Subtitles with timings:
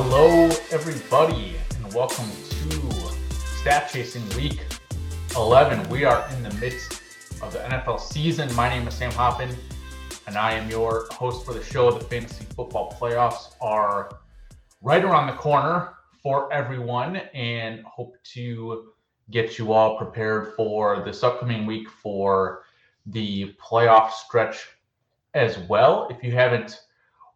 [0.00, 2.90] Hello, everybody, and welcome to
[3.34, 4.64] Stat Chasing Week
[5.34, 5.88] 11.
[5.88, 7.02] We are in the midst
[7.42, 8.54] of the NFL season.
[8.54, 9.52] My name is Sam Hoppen,
[10.28, 11.90] and I am your host for the show.
[11.90, 14.20] The fantasy football playoffs are
[14.82, 18.92] right around the corner for everyone, and hope to
[19.32, 22.62] get you all prepared for this upcoming week for
[23.06, 24.64] the playoff stretch
[25.34, 26.06] as well.
[26.08, 26.82] If you haven't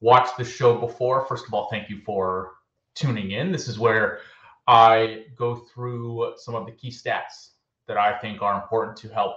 [0.02, 2.55] watched the show before, first of all, thank you for
[2.95, 3.52] tuning in.
[3.52, 4.19] This is where
[4.66, 7.51] I go through some of the key stats
[7.87, 9.37] that I think are important to help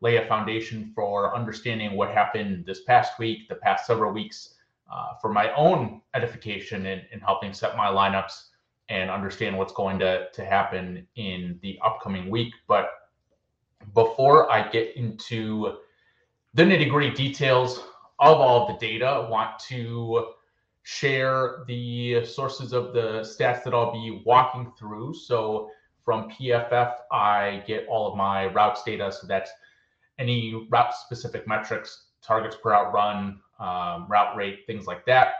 [0.00, 4.54] lay a foundation for understanding what happened this past week, the past several weeks,
[4.92, 8.50] uh, for my own edification and, and helping set my lineups
[8.88, 12.52] and understand what's going to, to happen in the upcoming week.
[12.68, 12.90] But
[13.94, 15.78] before I get into
[16.52, 17.82] the nitty gritty details
[18.18, 20.32] of all the data, want to
[20.82, 25.14] share the sources of the stats that I'll be walking through.
[25.14, 25.70] So
[26.04, 29.10] from PFF, I get all of my routes data.
[29.10, 29.50] So that's
[30.18, 35.34] any route specific metrics, targets per route run, um, route rate, things like that.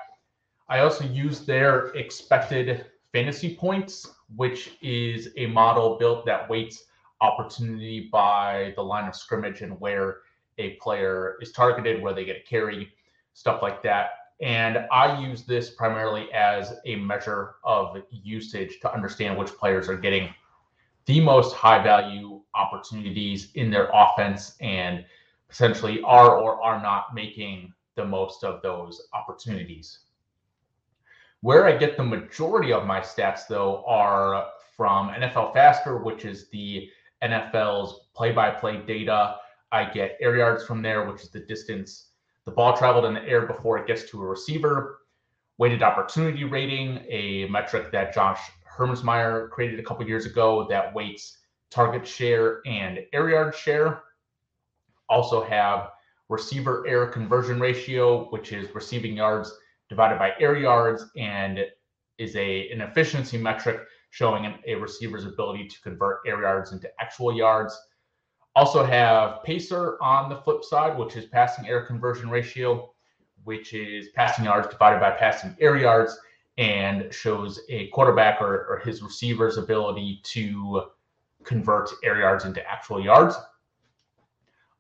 [0.69, 6.85] I also use their expected fantasy points, which is a model built that weights
[7.21, 10.21] opportunity by the line of scrimmage and where
[10.59, 12.93] a player is targeted, where they get a carry,
[13.33, 14.11] stuff like that.
[14.41, 19.97] And I use this primarily as a measure of usage to understand which players are
[19.97, 20.35] getting
[21.07, 25.05] the most high value opportunities in their offense and
[25.49, 30.01] potentially are or are not making the most of those opportunities.
[31.43, 34.47] Where I get the majority of my stats, though, are
[34.77, 36.89] from nflfastR, which is the
[37.23, 39.37] NFL's play by play data.
[39.75, 42.11] I get air yards from there, which is the distance
[42.45, 45.01] the ball traveled in the air before it gets to a receiver.
[45.59, 48.41] Weighted opportunity rating, a metric that Josh
[48.79, 51.39] Hermsmeyer created a couple years ago that weights
[51.71, 54.03] target share and air yard share.
[55.09, 55.91] Also have
[56.29, 59.53] receiver air conversion ratio, which is receiving yards
[59.89, 61.61] divided by air yards and
[62.19, 63.81] is a an efficiency metric
[64.11, 67.77] showing a receiver's ability to convert air yards into actual yards.
[68.57, 72.93] Also have PACR on the flip side, which is passing air conversion ratio,
[73.43, 76.19] which is passing yards divided by passing air yards
[76.57, 80.85] and shows a quarterback or, or his receiver's ability to
[81.43, 83.37] convert air yards into actual yards.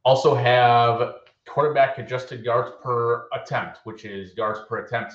[0.05, 5.15] Also have quarterback adjusted yards per attempt, which is yards per attempt,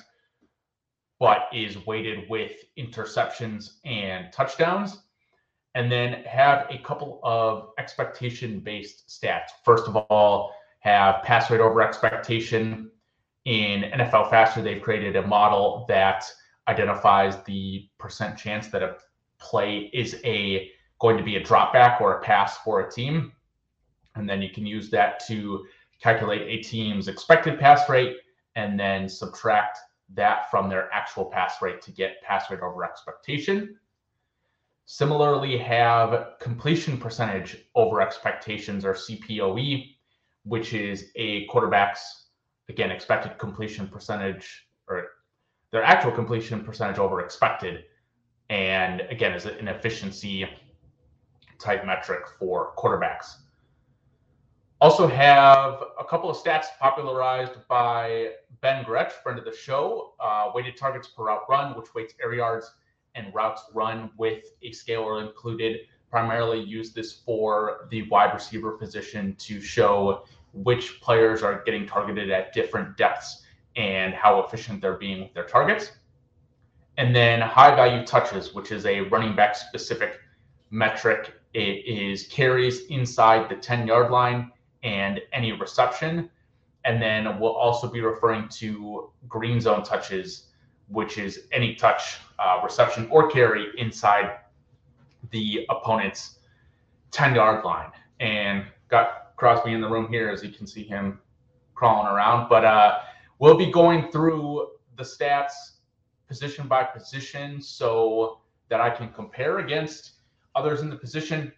[1.18, 5.02] but is weighted with interceptions and touchdowns.
[5.74, 9.50] And then have a couple of expectation based stats.
[9.64, 12.90] First of all, have pass rate over expectation.
[13.44, 16.24] In nflfastR, they've created a model that
[16.68, 18.96] identifies the percent chance that a
[19.38, 20.70] play is a
[21.00, 23.32] going to be a drop back or a pass for a team.
[24.14, 25.64] And then you can use that to
[26.00, 28.16] calculate a team's expected pass rate
[28.56, 29.78] and then subtract
[30.14, 33.78] that from their actual pass rate to get pass rate over expectation.
[34.92, 39.94] Similarly, have completion percentage over expectations or CPOE,
[40.42, 42.30] which is a quarterback's,
[42.68, 45.06] again, expected completion percentage or
[45.70, 47.84] their actual completion percentage over expected.
[48.48, 50.44] And again, is an efficiency
[51.60, 53.36] type metric for quarterbacks.
[54.80, 58.30] Also have a couple of stats popularized by
[58.60, 60.14] Ben Gretch, friend of the show.
[60.18, 62.72] Uh, weighted targets per route run, which weights air yards
[63.14, 65.80] and routes run with a scalar included.
[66.10, 72.30] Primarily use this for the wide receiver position to show which players are getting targeted
[72.30, 73.42] at different depths
[73.76, 75.92] and how efficient they're being with their targets.
[76.96, 80.18] And then high value touches, which is a running back specific
[80.70, 81.34] metric.
[81.54, 84.50] It is carries inside the 10 yard line
[84.82, 86.30] and any reception.
[86.84, 90.48] And then we'll also be referring to green zone touches,
[90.90, 94.38] which is any touch, uh, reception, or carry inside
[95.30, 96.38] the opponent's
[97.12, 97.90] 10 yard line.
[98.18, 101.18] And got Crosby in the room here as you can see him
[101.74, 102.48] crawling around.
[102.48, 102.98] But uh,
[103.38, 105.52] we'll be going through the stats
[106.28, 110.12] position by position so that I can compare against
[110.54, 111.52] others in the position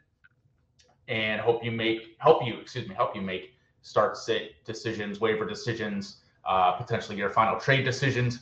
[1.09, 5.45] and hope you make help you excuse me help you make start sit decisions waiver
[5.45, 8.41] decisions uh, potentially your final trade decisions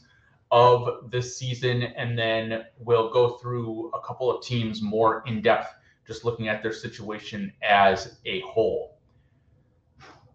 [0.50, 5.74] of this season and then we'll go through a couple of teams more in depth
[6.06, 8.96] just looking at their situation as a whole.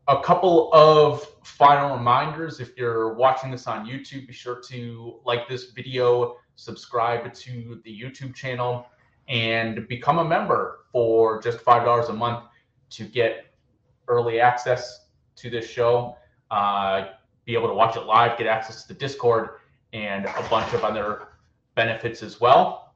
[0.08, 5.50] A couple of final reminders if you're watching this on youtube be sure to like
[5.50, 8.88] this video subscribe to the YouTube channel,
[9.28, 12.46] and become a member for just $5 a month
[12.92, 13.46] to get
[14.08, 16.16] early access to this show,
[16.52, 17.08] uh,
[17.44, 19.60] be able to watch it live, get access to the Discord,
[19.96, 21.30] and a bunch of other
[21.76, 22.94] benefits as well.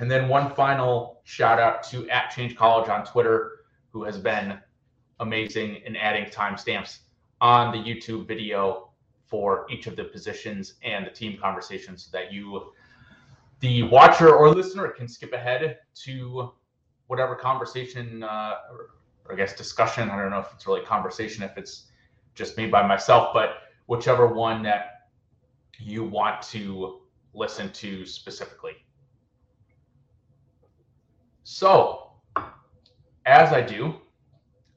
[0.00, 3.60] And then one final shout out to at Change College on Twitter,
[3.92, 4.58] who has been
[5.20, 6.98] amazing in adding timestamps
[7.40, 8.90] on the YouTube video
[9.26, 12.72] for each of the positions and the team conversations so that you,
[13.60, 16.52] the watcher or listener, can skip ahead to
[17.06, 18.90] whatever conversation uh, or,
[19.30, 20.10] I guess discussion.
[20.10, 21.86] I don't know if it's really conversation, if it's
[22.34, 24.93] just me by myself, but whichever one that
[25.78, 27.00] you want to
[27.34, 28.74] listen to specifically.
[31.44, 32.10] So,
[33.26, 33.94] as I do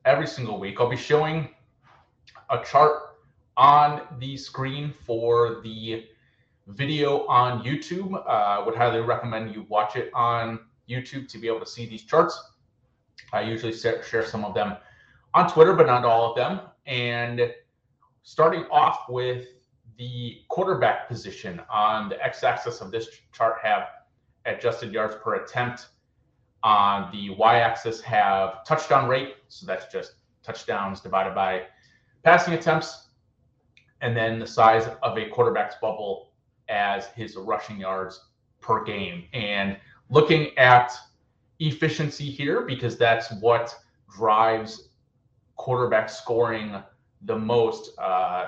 [0.05, 1.49] every single week, I'll be showing
[2.49, 3.17] a chart
[3.55, 6.05] on the screen for the
[6.67, 8.13] video on YouTube.
[8.13, 10.59] Uh, I would highly recommend you watch it on
[10.89, 12.39] YouTube to be able to see these charts.
[13.33, 14.77] I usually share some of them
[15.33, 16.61] on Twitter, but not all of them.
[16.85, 17.53] And
[18.23, 19.47] starting off with
[19.97, 23.89] the quarterback position on the x-axis of this chart have
[24.45, 25.87] adjusted yards per attempt.
[26.63, 30.13] On the y-axis have touchdown rate, so that's just
[30.43, 31.63] touchdowns divided by
[32.23, 33.09] passing attempts,
[34.01, 36.31] and then the size of a quarterback's bubble
[36.69, 38.29] as his rushing yards
[38.59, 39.25] per game.
[39.33, 39.77] And
[40.09, 40.93] looking at
[41.59, 43.75] efficiency here, because that's what
[44.15, 44.89] drives
[45.55, 46.75] quarterback scoring
[47.23, 47.97] the most.
[47.97, 48.47] Uh,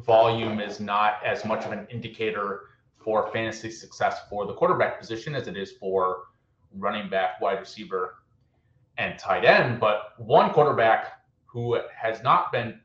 [0.00, 2.62] volume is not as much of an indicator
[2.96, 6.24] for fantasy success for the quarterback position as it is for
[6.78, 8.16] running back, wide receiver,
[8.98, 9.80] and tight end.
[9.80, 12.80] But one quarterback who has not been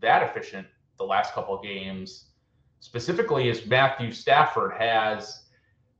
[0.00, 0.66] that efficient
[0.98, 2.26] the last couple of games,
[2.80, 5.42] specifically, is Matthew Stafford has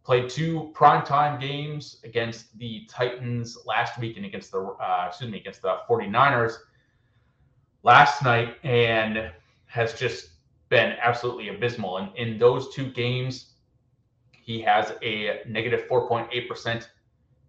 [0.05, 5.39] played two primetime games against the Titans last week and against the uh, excuse me
[5.39, 6.55] against the 49ers
[7.83, 9.31] last night and
[9.67, 10.31] has just
[10.69, 11.99] been absolutely abysmal.
[11.99, 13.53] And in those two games,
[14.33, 16.87] he has a negative 4.8%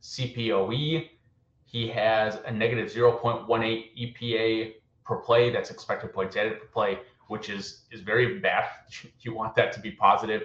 [0.01, 1.09] CPOE.
[1.65, 3.47] He has a negative 0.18
[3.97, 4.73] EPA
[5.05, 5.49] per play.
[5.49, 8.69] That's expected points added per play, which is is very bad.
[9.21, 10.43] You want that to be positive.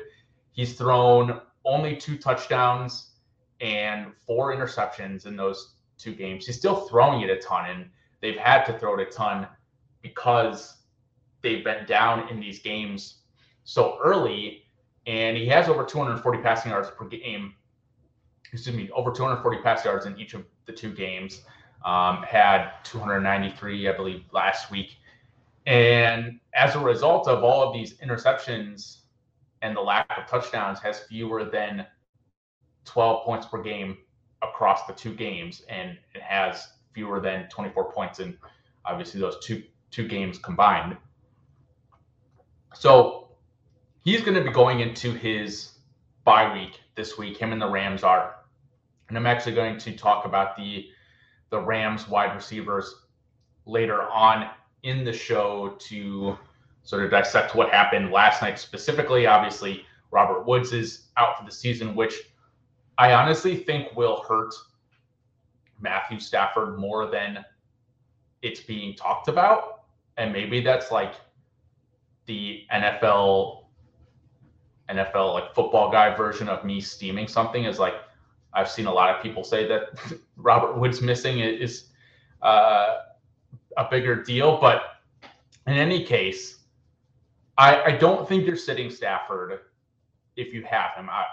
[0.52, 3.10] He's thrown only two touchdowns
[3.60, 6.46] and four interceptions in those two games.
[6.46, 7.90] He's still throwing it a ton, and
[8.20, 9.46] they've had to throw it a ton
[10.02, 10.81] because
[11.42, 13.16] they've been down in these games
[13.64, 14.64] so early.
[15.06, 17.54] And he has over 240 passing yards per game.
[18.52, 21.42] Excuse me, over 240 pass yards in each of the two games.
[21.84, 24.96] Um, had 293, I believe, last week.
[25.66, 28.98] And as a result of all of these interceptions
[29.62, 31.86] and the lack of touchdowns, has fewer than
[32.84, 33.98] 12 points per game
[34.42, 38.36] across the two games, and it has fewer than 24 points in
[38.84, 40.96] obviously those two two games combined.
[42.74, 43.28] So
[44.04, 45.72] he's going to be going into his
[46.24, 47.38] bye week this week.
[47.38, 48.36] Him and the Rams are,
[49.08, 50.88] and I'm actually going to talk about the
[51.50, 52.94] the Rams wide receivers
[53.66, 54.48] later on
[54.82, 56.38] in the show to
[56.82, 59.26] sort of dissect what happened last night specifically.
[59.26, 62.14] Obviously, Robert Woods is out for the season, which
[62.96, 64.54] I honestly think will hurt
[65.80, 67.44] Matthew Stafford more than
[68.40, 69.82] it's being talked about
[70.16, 71.14] and maybe that's like
[72.26, 73.64] the NFL
[74.90, 77.94] NFL like football guy version of me steaming something is like
[78.52, 79.98] I've seen a lot of people say that
[80.36, 81.84] Robert Woods missing is
[82.42, 82.96] uh,
[83.76, 84.82] a bigger deal, but
[85.66, 86.58] in any case,
[87.56, 89.60] I, I don't think you're sitting Stafford
[90.36, 91.24] if you have him, I,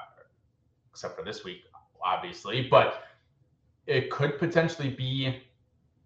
[0.91, 1.63] except for this week,
[2.03, 2.67] obviously.
[2.69, 3.03] But
[3.87, 5.41] it could potentially be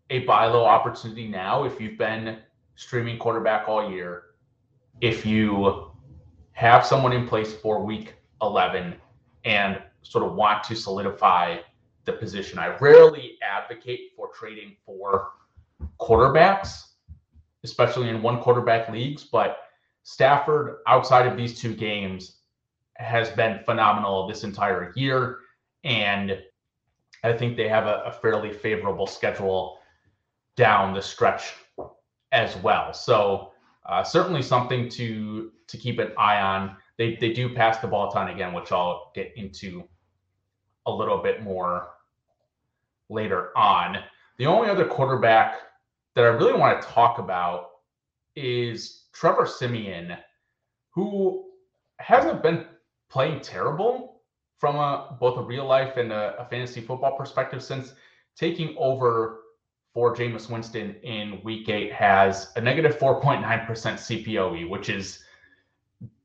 [0.09, 2.37] a buy low opportunity now if you've been
[2.75, 4.23] streaming quarterback all year.
[5.01, 5.91] If you
[6.53, 8.95] have someone in place for week 11
[9.45, 11.57] and sort of want to solidify
[12.05, 15.31] the position, I rarely advocate for trading for
[15.99, 16.89] quarterbacks,
[17.63, 19.23] especially in one quarterback leagues.
[19.23, 19.57] But
[20.03, 22.37] Stafford, outside of these two games,
[22.95, 25.39] has been phenomenal this entire year.
[25.83, 26.39] And
[27.23, 29.79] I think they have a, a fairly favorable schedule
[30.55, 31.53] down the stretch
[32.31, 32.93] as well.
[32.93, 33.52] So
[33.85, 36.75] uh, certainly something to to keep an eye on.
[36.97, 39.83] They they do pass the ball ton again, which I'll get into
[40.85, 41.89] a little bit more
[43.09, 43.97] later on.
[44.37, 45.55] The only other quarterback
[46.15, 47.69] that I really want to talk about
[48.35, 50.17] is Trevor Siemian,
[50.91, 51.45] who
[51.97, 52.65] hasn't been
[53.09, 54.13] playing terrible,
[54.63, 57.95] from a both a real life and a, a fantasy football perspective since
[58.37, 59.41] taking over
[59.93, 65.23] for Jameis Winston in week eight has a negative 4.9% CPOE, which is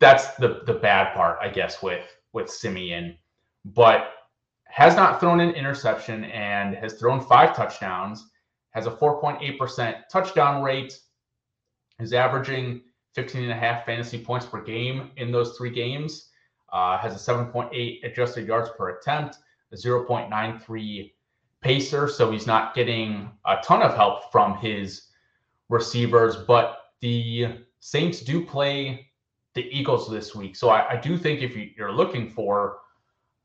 [0.01, 3.17] that's the the bad part, I guess, with with Siemian.
[3.65, 4.11] But
[4.69, 8.31] has not thrown an interception and has thrown five touchdowns,
[8.71, 10.99] has a 4.8% touchdown rate,
[11.99, 12.83] is averaging
[13.15, 16.31] 15 and a half fantasy points per game in those three games,
[16.73, 19.39] uh, has a 7.8 adjusted yards per attempt,
[19.73, 21.13] a 0.93
[21.65, 22.11] PACR.
[22.11, 25.09] So he's not getting a ton of help from his
[25.69, 29.09] receivers, but the Saints do play
[29.55, 30.57] the Eagles this week.
[30.57, 32.79] So I, I do think if you, you're looking for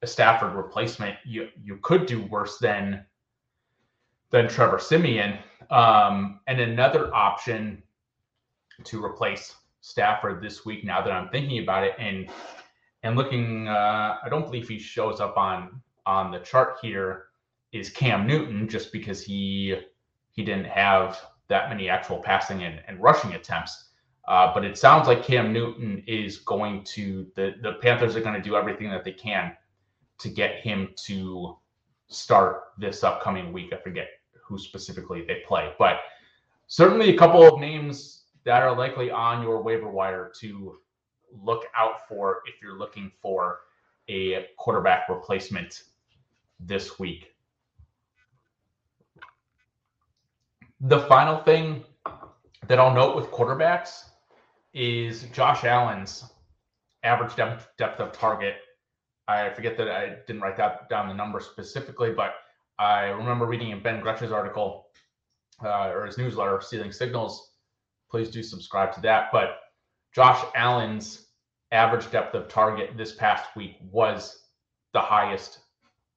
[0.02, 3.06] a Stafford replacement, you you could do worse than
[4.32, 5.38] than Trevor Siemian.
[5.70, 7.82] Um, and another option
[8.84, 10.84] to replace Stafford this week.
[10.84, 12.30] Now that I'm thinking about it, and
[13.04, 17.28] and looking, uh, I don't believe he shows up on on the chart here.
[17.74, 19.76] Is Cam Newton just because he
[20.32, 23.90] he didn't have that many actual passing and, and rushing attempts.
[24.28, 28.36] Uh, but it sounds like Cam Newton is going to the the Panthers are going
[28.36, 29.54] to do everything that they can
[30.20, 31.58] to get him to
[32.08, 33.74] start this upcoming week.
[33.74, 34.08] I forget
[34.46, 35.98] who specifically they play, but
[36.68, 40.78] certainly a couple of names that are likely on your waiver wire to
[41.32, 43.62] look out for if you're looking for
[44.10, 45.84] a quarterback replacement
[46.60, 47.33] this week.
[50.84, 51.84] The final thing
[52.68, 54.04] that I'll note with quarterbacks
[54.74, 56.26] is Josh Allen's
[57.04, 58.56] average depth, depth of target
[59.28, 62.34] I forget that I didn't write that down the number specifically, but
[62.78, 64.88] I remember reading in Ben Gretch's article
[65.64, 67.52] uh, or his newsletter, Stealing Signals.
[68.12, 69.30] Please do subscribe to that.
[69.32, 69.60] But
[70.14, 71.28] Josh Allen's
[71.72, 74.44] average depth of target this past week was
[74.92, 75.60] the highest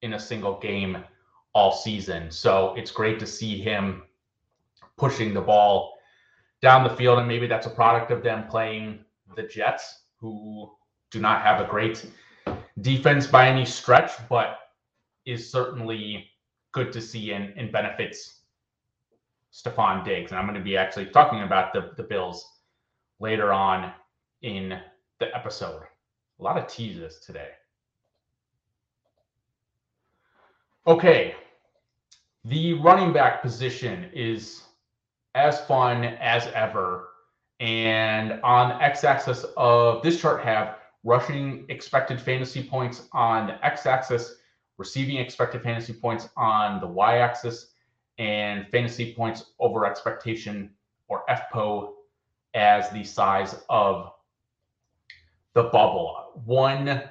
[0.03, 0.99] in a single game
[1.55, 2.31] all season.
[2.31, 4.03] So it's great to see him
[4.97, 5.95] pushing the ball
[6.63, 7.19] down the field.
[7.19, 9.05] And maybe that's a product of them playing
[9.37, 10.71] the Jets, who
[11.11, 12.07] do not have a great
[12.81, 14.59] defense by any stretch, but
[15.25, 16.31] is certainly
[16.73, 18.41] good to see and, and benefits
[19.53, 20.31] Stefon Diggs.
[20.31, 22.45] And I'm going to be actually talking about the, the Bills
[23.21, 23.93] later on
[24.43, 24.79] in
[25.19, 25.83] the episode.
[26.39, 27.49] A lot of teases today.
[30.87, 31.35] Okay.
[32.45, 34.63] The running back position is
[35.37, 37.11] as fun as ever.
[37.61, 43.65] And on the x axis of this chart, have rushing expected fantasy points on the
[43.65, 44.37] x axis,
[44.79, 47.75] receiving expected fantasy points on the y axis,
[48.19, 50.71] and fantasy points over expectation
[51.09, 51.93] or FPO
[52.55, 54.11] as the size of
[55.55, 56.33] the bubble.
[56.47, 57.03] One,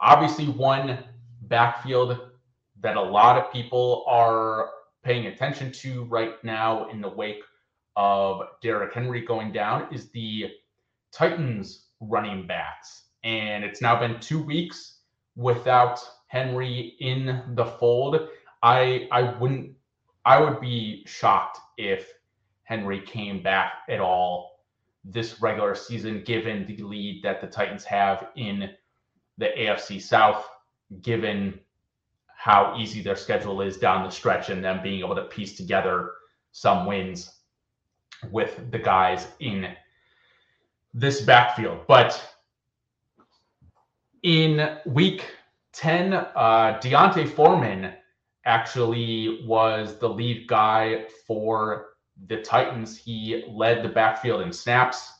[0.00, 0.98] obviously, one
[1.42, 2.30] backfield
[2.80, 4.70] that a lot of people are
[5.04, 7.42] paying attention to right now in the wake
[7.96, 10.50] of Derrick Henry going down is the
[11.12, 14.98] Titans running backs and it's now been two weeks
[15.36, 18.28] without Henry in the fold.
[18.62, 19.72] I I wouldn't
[20.24, 22.12] I would be shocked if
[22.64, 24.60] Henry came back at all
[25.04, 28.70] this regular season, given the lead that the Titans have in
[29.36, 30.48] the AFC South,
[31.00, 31.58] given
[32.28, 36.12] how easy their schedule is down the stretch and them being able to piece together
[36.52, 37.41] some wins
[38.30, 39.74] with the guys in
[40.94, 41.86] this backfield.
[41.86, 42.20] But
[44.22, 45.24] in week
[45.72, 47.94] 10, uh, D'Onta Foreman
[48.44, 51.94] actually was the lead guy for
[52.26, 52.96] the Titans.
[52.96, 55.12] He led the backfield in snaps,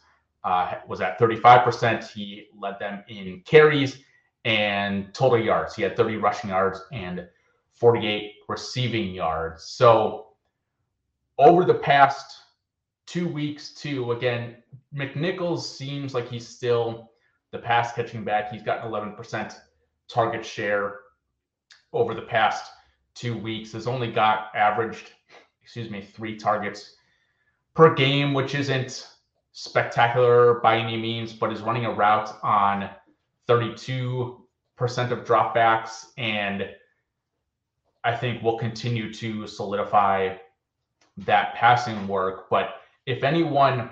[0.44, 2.08] uh, was at 35%.
[2.08, 4.02] He led them in carries
[4.44, 5.74] and total yards.
[5.74, 7.26] He had 30 rushing yards and
[7.74, 9.64] 48 receiving yards.
[9.64, 10.28] So
[11.38, 12.41] over the past
[13.06, 14.56] two weeks, too, again,
[14.94, 17.10] McNichols seems like he's still
[17.50, 18.50] the pass catching back.
[18.50, 19.54] He's gotten 11%
[20.08, 21.00] target share
[21.92, 22.70] over the past
[23.14, 23.72] two weeks.
[23.72, 25.10] Has only got averaged,
[25.62, 26.96] excuse me, three targets
[27.74, 29.08] per game, which isn't
[29.52, 32.88] spectacular by any means, but is running a route on
[33.48, 34.38] 32%
[34.78, 36.06] of dropbacks.
[36.16, 36.70] And
[38.04, 40.36] I think will continue to solidify
[41.18, 42.48] that passing work.
[42.50, 43.90] But if anyone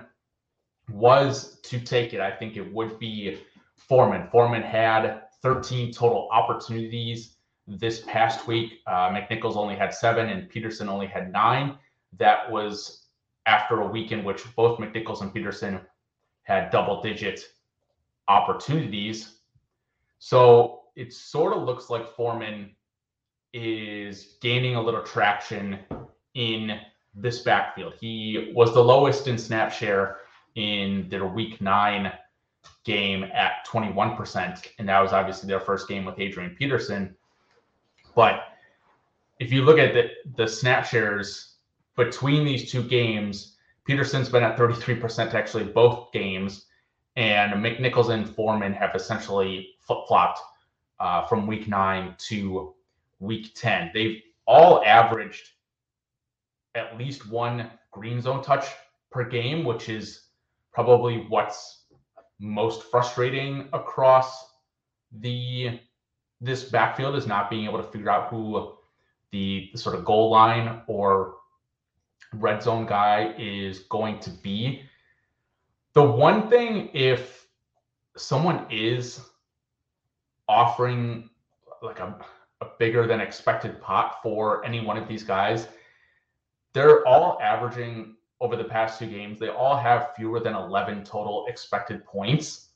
[0.90, 3.38] was to take it, I think it would be
[3.76, 4.28] Foreman.
[4.30, 7.36] Foreman had 13 total opportunities
[7.66, 8.80] this past week.
[8.86, 11.76] Uh, McNichols only had seven, and Peterson only had nine.
[12.18, 13.06] That was
[13.46, 15.80] after a week in which both McNichols and Peterson
[16.42, 17.40] had double digit
[18.28, 19.38] opportunities.
[20.18, 22.74] So it sort of looks like Foreman
[23.52, 25.78] is gaining a little traction
[26.34, 26.80] in
[27.14, 27.94] this backfield.
[28.00, 30.18] He was the lowest in snap share
[30.54, 32.12] in their week nine
[32.84, 34.66] game at 21%.
[34.78, 37.14] And that was obviously their first game with Adrian Peterson.
[38.14, 38.42] But
[39.38, 41.54] if you look at the, the snap shares
[41.96, 46.66] between these two games, Peterson's been at 33% actually both games.
[47.16, 50.40] And McNichols and Foreman have essentially flip flopped
[51.00, 52.74] uh, from week nine to
[53.18, 53.90] week 10.
[53.92, 55.50] They've all averaged
[56.74, 58.66] at least one green zone touch
[59.10, 60.28] per game, which is
[60.72, 61.84] probably what's
[62.38, 64.54] most frustrating across
[65.12, 65.78] the
[66.40, 68.72] this backfield is not being able to figure out who
[69.30, 71.34] the, the sort of goal line or
[72.34, 74.82] red zone guy is going to be.
[75.92, 77.46] The one thing, if
[78.16, 79.20] someone is
[80.48, 81.28] offering
[81.82, 82.16] like a,
[82.60, 85.68] a bigger than expected pot for any one of these guys,
[86.72, 89.38] they're all averaging over the past two games.
[89.38, 92.68] They all have fewer than 11 total expected points,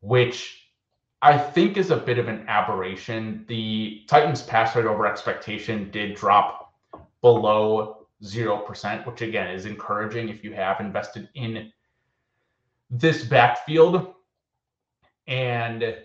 [0.00, 0.70] which
[1.22, 3.44] I think is a bit of an aberration.
[3.48, 6.74] The Titans' pass rate over expectation did drop
[7.22, 11.72] below 0%, which again is encouraging if you have invested in
[12.90, 14.14] this backfield.
[15.26, 15.96] And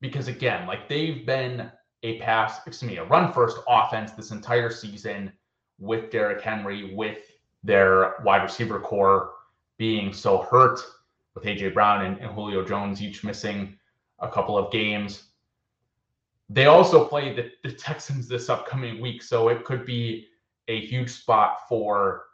[0.00, 1.70] because again, like they've been
[2.02, 5.32] a pass, excuse me, a run first offense this entire season
[5.80, 7.18] with Derrick Henry, with
[7.64, 9.32] their wide receiver corps
[9.78, 10.80] being so hurt
[11.34, 13.76] with AJ Brown and, and Julio Jones each missing
[14.18, 15.24] a couple of games.
[16.48, 20.26] They also play the, the Texans this upcoming week, so it could be
[20.68, 22.24] a huge spot for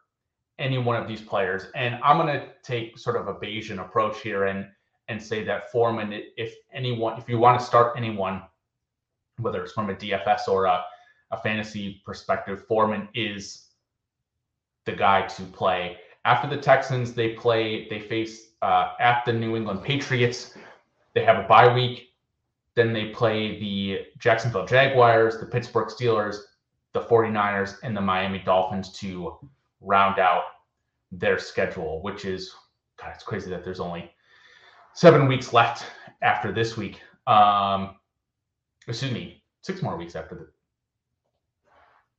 [0.59, 1.67] any one of these players.
[1.75, 4.67] And I'm going to take sort of a Bayesian approach here and
[5.09, 8.43] and say that Foreman, if anyone, if you want to start anyone,
[9.39, 10.85] whether it's from a DFS or a,
[11.31, 13.67] a fantasy perspective, Foreman is
[14.85, 15.99] the guy to play.
[16.25, 20.57] After the Texans, they play, they face uh, at the New England Patriots.
[21.15, 22.11] They have a bye week.
[22.75, 26.37] Then they play the Jacksonville Jaguars, the Pittsburgh Steelers,
[26.93, 29.39] the 49ers, and the Miami Dolphins to
[29.81, 30.43] round out
[31.13, 32.53] their schedule, which is,
[33.01, 34.11] God, it's crazy that there's only
[34.95, 35.87] seven weeks left
[36.23, 37.01] after this week.
[37.27, 37.97] Um,
[38.87, 40.49] excuse me, six more weeks after the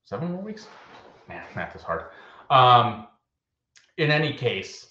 [0.08, 0.68] seven more weeks.
[1.28, 2.06] Man, math is hard.
[2.50, 3.08] Um,
[3.98, 4.88] in any case,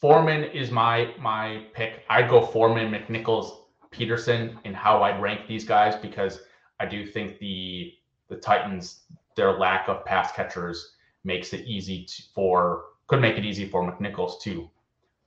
[0.00, 2.04] Foreman is my my pick.
[2.08, 3.58] I'd go Foreman, McNichols,
[3.90, 6.40] Peterson in how I'd rank these guys because
[6.78, 7.92] I do think the
[8.28, 9.00] the Titans
[9.36, 10.92] their lack of pass catchers
[11.24, 14.70] makes it easy to, for could make it easy for McNichols to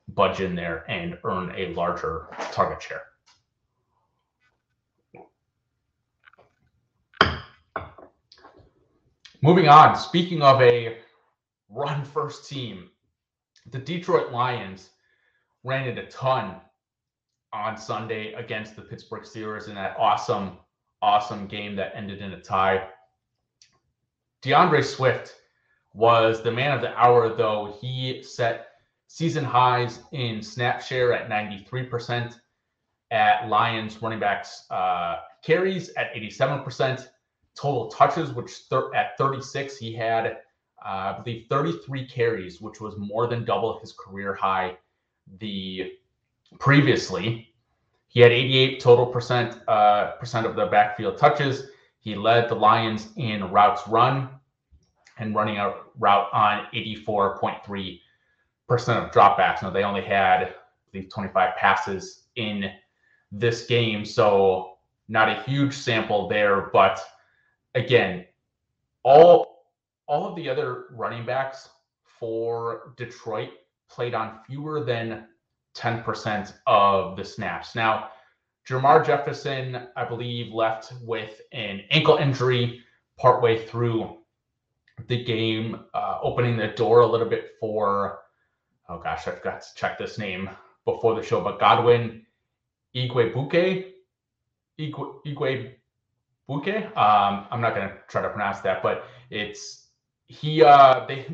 [0.09, 3.01] budge in there and earn a larger target share.
[9.45, 10.97] Moving on, speaking of a
[11.69, 12.89] run first team,
[13.69, 14.89] the Detroit Lions
[15.63, 16.55] ran it a ton
[17.53, 20.57] on Sunday against the Pittsburgh Steelers in that awesome,
[21.03, 22.87] awesome game that ended in a tie.
[24.41, 25.35] DeAndre Swift
[25.93, 27.77] was the man of the hour, though.
[27.79, 28.69] He set
[29.05, 32.39] season highs in snap share at 93%,
[33.11, 37.09] at Lions running backs uh, carries at 87%,
[37.55, 40.25] total touches, which thir- at 36, he had,
[40.85, 44.77] uh, I believe, 33 carries, which was more than double his career high
[45.39, 45.93] the
[46.59, 47.53] previously.
[48.07, 51.67] He had 88 total percent uh, percent of the backfield touches.
[51.99, 54.29] He led the Lions in routes run
[55.17, 57.99] and running a route on 84.3
[58.67, 59.61] percent of dropbacks.
[59.61, 60.53] Now they only had I
[60.91, 62.71] these 25 passes in
[63.31, 64.77] this game, so
[65.09, 66.69] not a huge sample there.
[66.71, 67.01] But
[67.75, 68.25] again,
[69.03, 69.65] all
[70.07, 71.69] all of the other running backs
[72.03, 73.49] for Detroit
[73.89, 75.27] played on fewer than
[75.75, 77.75] 10% of the snaps.
[77.75, 78.09] Now,
[78.67, 82.81] Jermar Jefferson, I believe, left with an ankle injury
[83.17, 84.17] partway through
[85.07, 88.19] the game, uh, opening the door a little bit for
[88.89, 90.49] oh gosh, I forgot to check this name
[90.85, 92.25] before the show, but Godwin
[92.95, 93.91] Igwebuike,
[94.79, 95.73] Igwe,
[96.49, 96.85] Igwebuike.
[96.97, 99.87] Um, I'm not going to try to pronounce that, but it's
[100.27, 100.63] he.
[100.63, 101.25] Uh, they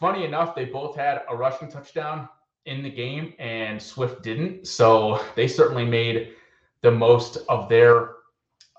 [0.00, 2.28] funny enough, they both had a rushing touchdown
[2.66, 4.66] in the game, and Swift didn't.
[4.66, 6.32] So they certainly made
[6.82, 8.16] the most of their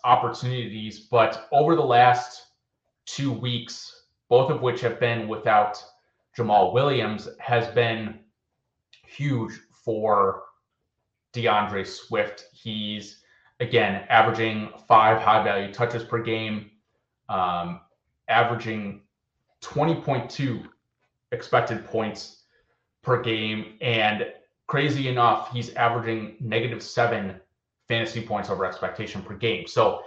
[0.03, 0.99] opportunities.
[0.99, 2.47] But over the last
[3.05, 5.83] two weeks, both of which have been without
[6.37, 8.19] Jamaal Williams has been
[9.05, 10.43] huge for
[11.33, 12.45] DeAndre Swift.
[12.53, 13.20] He's
[13.61, 16.71] again averaging five high value touches per game,
[17.29, 17.79] um,
[18.27, 19.03] averaging
[19.61, 20.67] 20.2
[21.31, 22.43] expected points
[23.03, 23.77] per game.
[23.79, 24.25] And
[24.67, 27.39] crazy enough, he's averaging negative seven
[27.87, 29.67] fantasy points over expectation per game.
[29.67, 30.03] So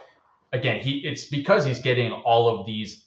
[0.52, 3.06] again, he it's because he's getting all of these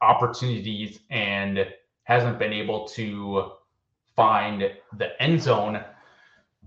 [0.00, 1.66] opportunities and
[2.04, 3.52] hasn't been able to
[4.14, 5.76] find the end zone,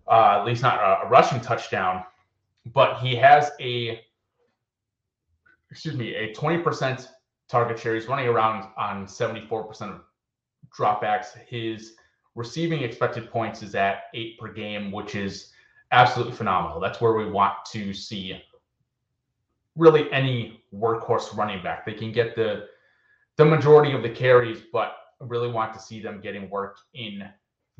[0.08, 2.04] uh, at least not a, a rushing touchdown.
[2.65, 4.02] But he has a
[5.71, 7.08] excuse me, a 20%
[7.50, 7.95] target share.
[7.95, 10.02] He's running around on 74% of
[10.78, 11.38] dropbacks.
[11.47, 11.93] His
[12.36, 15.52] receiving expected points is at eight per game, which is
[15.91, 16.80] absolutely phenomenal.
[16.80, 18.41] That's where we want to see
[19.78, 21.86] really any workhorse running back.
[21.86, 22.67] They can get the
[23.38, 27.24] the majority of the carries, but really want to see them getting work in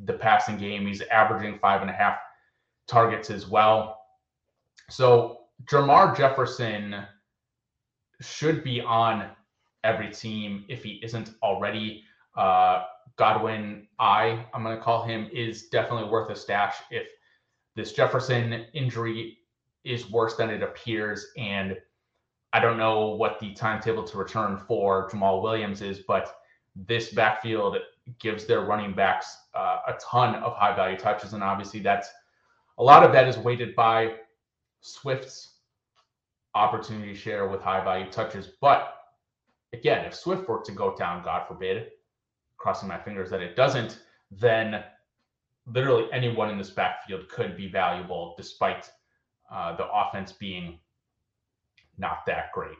[0.00, 0.86] the passing game.
[0.86, 2.16] He's averaging five and a half
[2.86, 4.01] targets as well.
[4.92, 6.96] So Jermar Jefferson
[8.20, 9.30] should be on
[9.84, 12.04] every team if he isn't already.
[12.36, 12.84] Uh,
[13.16, 17.06] Godwin, I, I'm going to call him, is definitely worth a stash if
[17.74, 19.38] this Jefferson injury
[19.82, 21.28] is worse than it appears.
[21.38, 21.78] And
[22.52, 26.36] I don't know what the timetable to return for Jamaal Williams is, but
[26.76, 27.78] this backfield
[28.20, 31.32] gives their running backs uh, a ton of high value touches.
[31.32, 32.10] And obviously, that's
[32.76, 34.16] a lot of that is weighted by
[34.82, 35.54] Swift's
[36.54, 38.48] opportunity share with high value touches.
[38.60, 38.94] But
[39.72, 41.88] again, if Swift were to go down, God forbid,
[42.58, 44.84] crossing my fingers that it doesn't, then
[45.66, 48.90] literally anyone in this backfield could be valuable despite
[49.50, 50.78] uh, the offense being
[51.96, 52.76] not that great.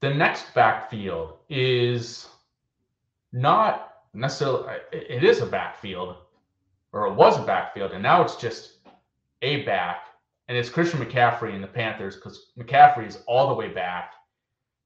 [0.00, 2.28] The next backfield is
[3.32, 6.16] not necessarily, it is a backfield,
[6.98, 8.78] or it was a backfield, and now it's just
[9.42, 10.06] a back,
[10.48, 14.14] and it's Christian McCaffrey in the Panthers because McCaffrey is all the way back.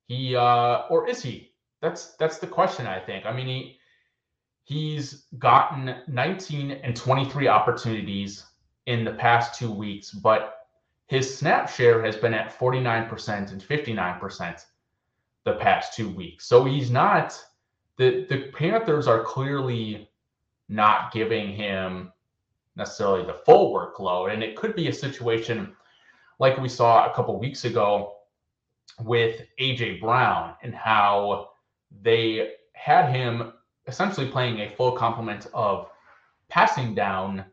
[0.07, 1.53] He uh, or is he?
[1.81, 2.87] That's that's the question.
[2.87, 3.25] I think.
[3.25, 3.79] I mean, he
[4.64, 8.44] he's gotten 19 and 23 opportunities
[8.87, 10.66] in the past two weeks, but
[11.07, 14.64] his snap share has been at 49% and 59%
[15.44, 16.46] the past two weeks.
[16.46, 17.38] So he's not
[17.96, 20.09] the the Panthers are clearly
[20.72, 22.12] not giving him
[22.76, 24.32] necessarily the full workload.
[24.32, 25.74] And it could be a situation
[26.38, 28.14] like we saw a couple weeks ago
[29.00, 31.50] with AJ Brown and how
[32.02, 33.52] they had him
[33.87, 35.88] essentially playing a full complement of
[36.48, 37.44] passing down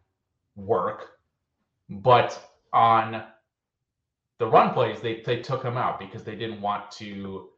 [0.55, 1.19] work,
[1.89, 2.39] but
[2.71, 3.23] on
[4.38, 7.49] the run plays they, they took him out because they didn't want to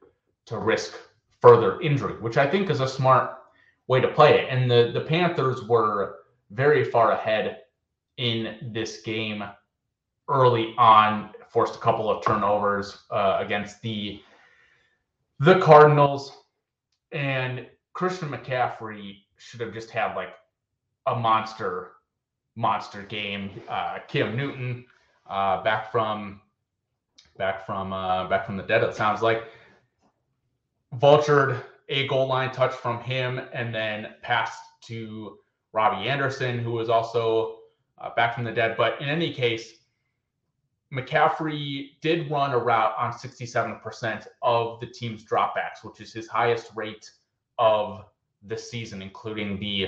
[0.46, 0.98] to risk
[1.40, 3.41] further injury, which I think is a smart
[3.88, 4.48] way to play it.
[4.50, 6.18] And the the Panthers were
[6.52, 7.62] very far ahead
[8.18, 9.44] in this game
[10.28, 14.22] early on, forced a couple of turnovers uh, against the
[15.40, 16.44] the Cardinals,
[17.12, 20.34] and Christian McCaffrey should have just had like
[21.08, 21.94] a monster
[22.56, 23.62] monster game.
[23.68, 24.86] Uh, Cam Newton
[25.28, 26.42] uh, back from
[27.38, 28.84] back from uh, back from the dead.
[28.84, 29.46] It sounds like
[30.96, 35.38] vultured a goal line touch from him, and then passed to
[35.74, 37.60] Robbie Anderson, who was also
[37.98, 38.76] uh, back from the dead.
[38.78, 39.76] But in any case,
[40.94, 46.72] McCaffrey did run a route on 67% of the team's dropbacks, which is his highest
[46.76, 47.10] rate
[47.58, 48.06] of
[48.48, 49.88] the season, including the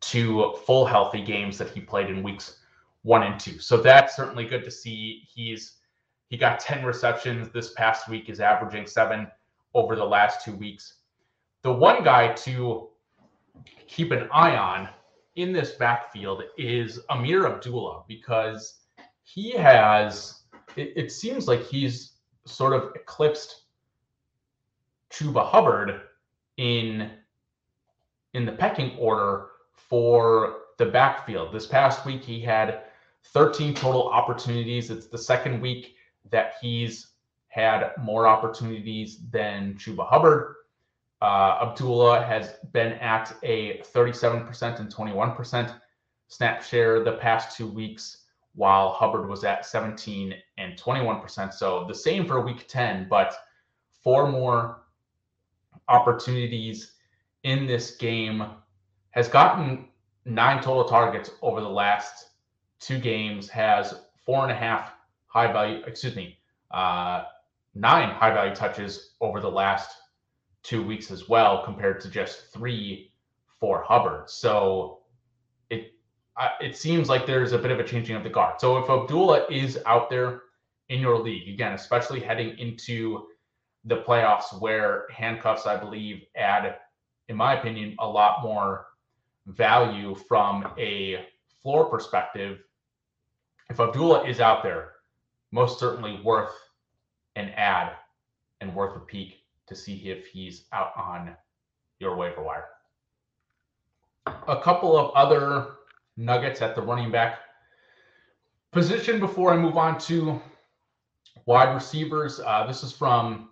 [0.00, 2.56] two full healthy games that he played in weeks
[3.02, 3.58] one and two.
[3.58, 5.26] So that's certainly good to see.
[5.32, 5.76] He's
[6.28, 9.26] he got 10 receptions this past week, is averaging seven
[9.74, 10.98] over the last two weeks.
[11.62, 12.88] The one guy to
[13.86, 14.88] keep an eye on
[15.36, 18.80] in this backfield is Ameer Abdullah because
[19.24, 20.42] he has,
[20.76, 22.12] it, it seems like he's
[22.46, 23.62] sort of eclipsed
[25.10, 26.02] Chuba Hubbard
[26.56, 27.10] in
[28.34, 31.52] in the pecking order for the backfield.
[31.52, 32.84] This past week he had
[33.24, 34.90] 13 total opportunities.
[34.90, 35.96] It's the second week
[36.30, 37.08] that he's
[37.48, 40.54] had more opportunities than Chuba Hubbard.
[41.22, 45.74] Uh, Abdullah has been at a 37% and 21%
[46.28, 51.52] snap share the past two weeks, while Hubbard was at 17 and 21%.
[51.52, 53.34] So the same for week 10, but
[54.02, 54.82] four more
[55.88, 56.92] opportunities
[57.42, 58.44] in this game.
[59.10, 59.88] Has gotten
[60.24, 62.30] nine total targets over the last
[62.78, 64.92] two games, has four and a half
[65.26, 66.38] high value, excuse me,
[66.70, 67.24] uh,
[67.74, 69.90] nine high value touches over the last
[70.62, 73.12] two weeks as well, compared to just three
[73.58, 74.28] for Hubbard.
[74.28, 75.00] So
[75.68, 75.92] it
[76.60, 78.60] it seems like there's a bit of a changing of the guard.
[78.60, 80.42] So if Abdullah is out there
[80.88, 83.26] in your league again, especially heading into
[83.84, 86.76] the playoffs where handcuffs, I believe, add,
[87.28, 88.86] in my opinion, a lot more
[89.46, 91.24] value from a
[91.62, 92.58] floor perspective.
[93.70, 94.92] If Abdullah is out there,
[95.52, 96.52] most certainly worth
[97.36, 97.92] an add
[98.60, 99.39] and worth a peek
[99.70, 101.34] to see if he's out on
[102.00, 102.66] your waiver wire.
[104.48, 105.76] A couple of other
[106.16, 107.38] nuggets at the running back
[108.72, 110.42] position before I move on to
[111.46, 112.40] wide receivers.
[112.40, 113.50] Uh, this is from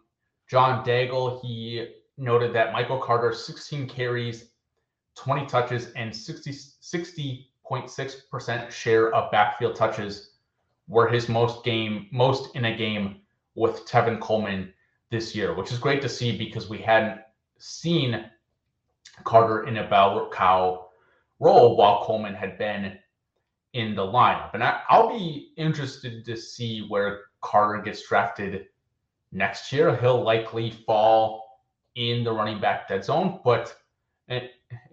[0.48, 1.40] John Daigle.
[1.40, 4.50] He noted that Michael Carter, 16 carries,
[5.14, 10.33] 20 touches, and 60, 60.6% share of backfield touches
[10.88, 13.20] were his most game, most in a game
[13.54, 14.72] with Tevin Coleman
[15.10, 17.20] this year, which is great to see because we hadn't
[17.58, 18.24] seen
[19.24, 20.88] Carter in a bell cow
[21.40, 22.98] role while Coleman had been
[23.72, 24.54] in the lineup.
[24.54, 28.66] And I, will be interested to see where Carter gets drafted
[29.32, 29.96] next year.
[29.96, 31.62] He'll likely fall
[31.94, 33.76] in the running back dead zone, but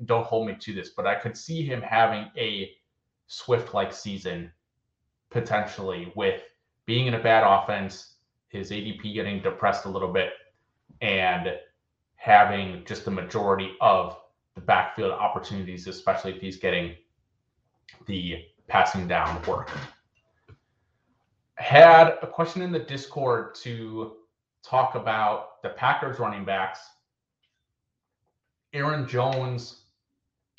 [0.05, 2.71] don't hold me to this, but I could see him having a
[3.27, 4.51] Swift like season
[5.29, 6.41] potentially with
[6.85, 8.14] being in a bad offense,
[8.55, 10.33] his ADP getting depressed a little bit,
[11.01, 11.53] and
[12.15, 14.17] having just the majority of
[14.55, 16.95] the backfield opportunities, especially if he's getting
[18.07, 19.69] the passing down work.
[21.55, 24.13] Had a question in the Discord to
[24.63, 26.79] talk about the Packers running backs.
[28.73, 29.83] Aaron Jones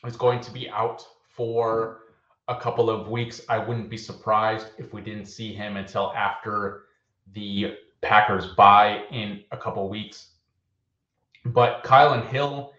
[0.06, 2.00] is going to be out for
[2.48, 3.40] a couple of weeks.
[3.48, 6.84] I wouldn't be surprised if we didn't see him until after
[7.32, 10.32] the Packers bye in a couple weeks.
[11.44, 12.72] But Kylin Hill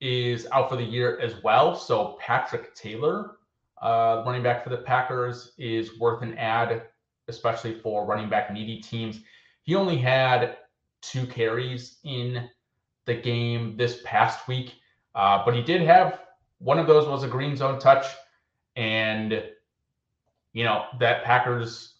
[0.00, 1.74] is out for the year as well.
[1.74, 3.36] So Patrick Taylor,
[3.80, 6.82] uh, running back for the Packers, is worth an add,
[7.28, 9.20] especially for running back needy teams.
[9.62, 10.56] He only had
[11.02, 12.48] two carries in
[13.04, 14.74] the game this past week,
[15.14, 16.20] uh, but he did have
[16.58, 18.06] one of those was a green zone touch,
[18.76, 19.42] and
[20.52, 21.94] you know that Packers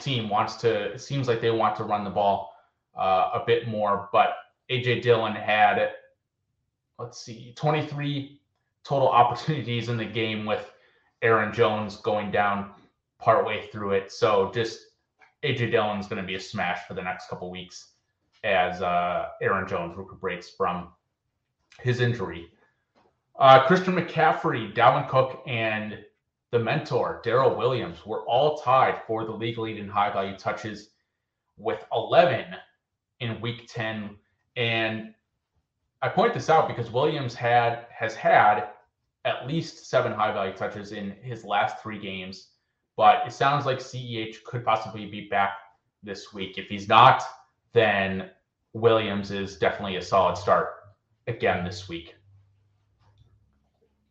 [0.00, 0.92] team wants to.
[0.92, 2.54] It seems like they want to run the ball
[2.96, 4.36] uh, a bit more, but
[4.70, 5.90] AJ Dillon had
[7.00, 8.40] let's see, 23
[8.84, 10.72] total opportunities in the game with
[11.22, 12.72] Aaron Jones going down
[13.18, 14.12] partway through it.
[14.12, 14.80] So just
[15.42, 17.92] AJ Dillon's going to be a smash for the next couple weeks
[18.44, 20.88] as uh, Aaron Jones recuperates from
[21.80, 22.48] his injury.
[23.38, 25.98] Uh, Christian McCaffrey, Dalvin Cook, and
[26.50, 30.90] the mentor, Darrel Williams, were all tied for the league lead in high value touches
[31.56, 32.46] with 11
[33.20, 34.16] in week 10.
[34.56, 35.14] And
[36.02, 38.70] I point this out because Williams had has had
[39.24, 42.48] at least seven high value touches in his last three games,
[42.96, 45.52] but it sounds like CEH could possibly be back
[46.02, 46.56] this week.
[46.56, 47.22] If he's not,
[47.72, 48.30] then
[48.72, 50.70] Williams is definitely a solid start
[51.26, 52.14] again this week.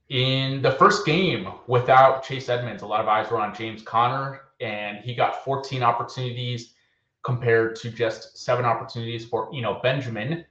[0.10, 4.41] In the first game without Chase Edmonds, a lot of eyes were on James Conner,
[4.60, 6.74] and he got 14 opportunities
[7.22, 10.45] compared to just seven opportunities for Eno Benjamin.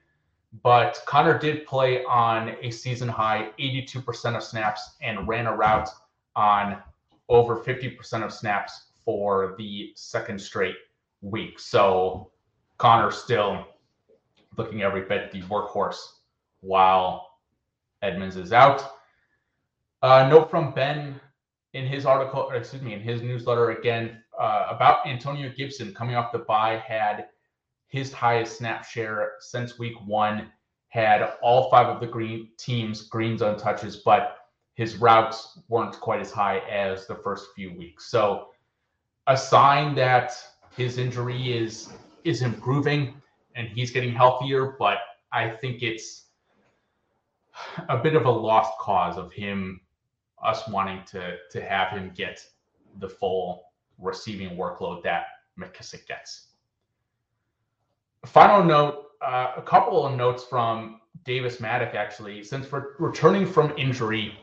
[0.62, 5.88] But Conner did play on a season high 82% of snaps and ran a route
[6.36, 6.78] on
[7.28, 10.76] over 50% of snaps for the second straight
[11.20, 11.58] week.
[11.58, 12.30] So
[12.78, 13.66] Conner still
[14.56, 15.98] looking every bit the workhorse
[16.60, 17.40] while
[18.02, 18.97] Edmonds is out.
[20.00, 21.20] Uh, note from Ben
[21.74, 26.30] in his article, excuse me, in his newsletter again uh, about Antonio Gibson coming off
[26.30, 27.26] the bye had
[27.88, 30.52] his highest snap share since week one,
[30.88, 34.36] had all five of the green teams green zone touches, but
[34.74, 38.08] his routes weren't quite as high as the first few weeks.
[38.08, 38.50] So
[39.26, 40.32] a sign that
[40.76, 43.14] his injury is is improving
[43.56, 44.98] and he's getting healthier, but
[45.32, 46.26] I think it's
[47.88, 49.80] a bit of a lost cause of him
[50.44, 52.44] us wanting to to have him get
[52.98, 53.64] the full
[53.98, 55.26] receiving workload that
[55.58, 56.48] McKissic gets.
[58.26, 62.42] Final note, uh, a couple of notes from Davis Mattek actually.
[62.42, 64.36] Since re- returning from injury,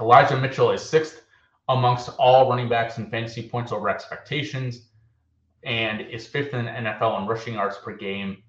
[0.00, 1.22] Elijah Mitchell is sixth
[1.68, 4.88] amongst all running backs in fantasy points over expectations
[5.64, 8.42] and is fifth in NFL in rushing yards per game.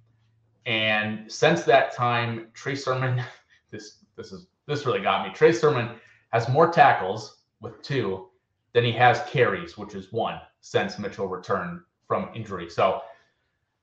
[0.66, 3.22] And since that time, Trey Sermon,
[3.72, 5.34] this this is this really got me.
[5.34, 5.90] Trey Sermon
[6.34, 8.28] has more tackles with two
[8.74, 12.70] than he has carries, which is one since Mitchell returned from injury.
[12.70, 13.04] So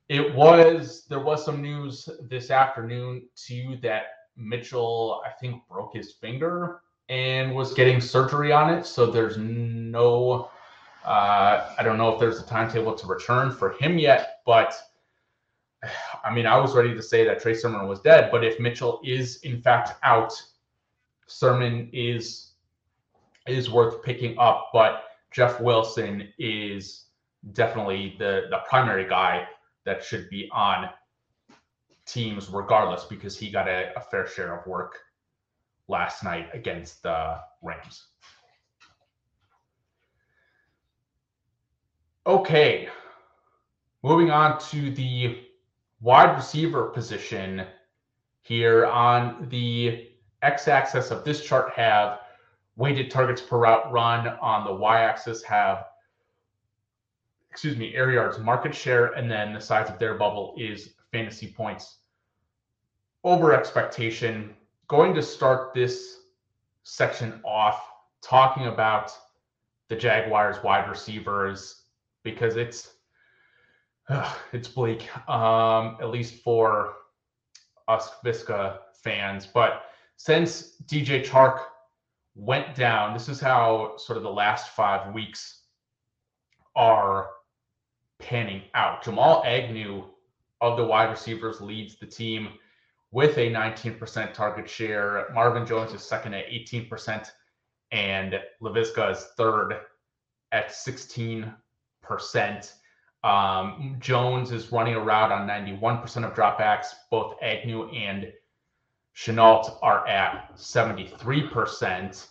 [0.08, 4.02] it was there was some news this afternoon too that
[4.36, 8.84] Mitchell, I think, broke his finger and was getting surgery on it.
[8.84, 10.50] So there's no,
[11.04, 14.74] uh, I don't know if there's a timetable to return for him yet, but
[16.24, 19.00] I mean, I was ready to say that Trey Sermon was dead, but if Mitchell
[19.04, 20.32] is in fact out,
[21.30, 22.52] Sermon is
[23.46, 27.06] is worth picking up, but Jeff Wilson is
[27.52, 29.46] definitely the the primary guy
[29.84, 30.90] that should be on
[32.04, 34.98] teams regardless because he got a, a fair share of work
[35.88, 38.08] last night against the Rams.
[42.26, 42.88] Okay,
[44.02, 45.44] moving on to the
[46.00, 47.66] wide receiver position
[48.42, 50.09] here on the
[50.42, 52.20] x-axis of this chart have
[52.76, 55.87] weighted targets per route run on the y-axis have
[57.50, 61.48] excuse me air yards market share and then the size of their bubble is fantasy
[61.48, 61.96] points.
[63.24, 64.55] Over expectation
[64.88, 66.20] going to start this
[66.85, 67.83] section off
[68.22, 69.12] talking about
[69.88, 71.83] the jaguars wide receivers
[72.22, 72.94] because it's
[74.09, 76.94] uh, it's bleak um at least for
[77.88, 79.89] us Viska fans but
[80.22, 81.62] since DJ Chark
[82.35, 85.62] went down, this is how sort of the last five weeks
[86.76, 87.30] are
[88.18, 89.02] panning out.
[89.02, 90.04] Jamal Agnew
[90.61, 92.50] of the wide receivers leads the team
[93.12, 95.26] with a 19% target share.
[95.33, 97.30] Marvin Jones is second at 18%,
[97.90, 99.72] and Laviska is third
[100.52, 101.54] at 16%.
[103.24, 106.88] Um, Jones is running around on 91% of dropbacks.
[107.11, 108.30] Both Agnew and
[109.16, 112.26] Shenault are at 73%.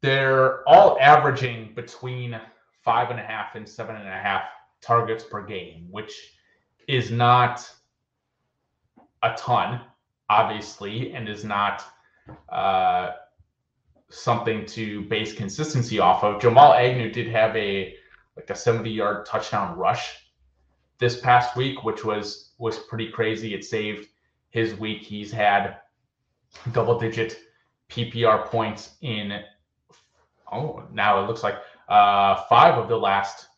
[0.00, 2.40] They're all averaging between
[2.82, 4.42] five and a half and seven and a half
[4.80, 6.12] targets per game, which
[6.88, 7.70] is not
[9.22, 9.80] a ton,
[10.28, 11.84] obviously, and is not
[12.48, 13.12] uh,
[14.10, 16.40] something to base consistency off of.
[16.40, 17.94] Jamal Agnew did have a
[18.36, 20.16] like a 70 yard touchdown rush
[20.98, 23.54] this past week, which was was pretty crazy.
[23.54, 24.08] It saved
[24.52, 25.02] his week.
[25.02, 25.78] He's had
[26.72, 27.38] double digit
[27.90, 29.40] PPR points in,
[30.52, 31.56] oh, now it looks like
[31.88, 33.48] uh, five of the last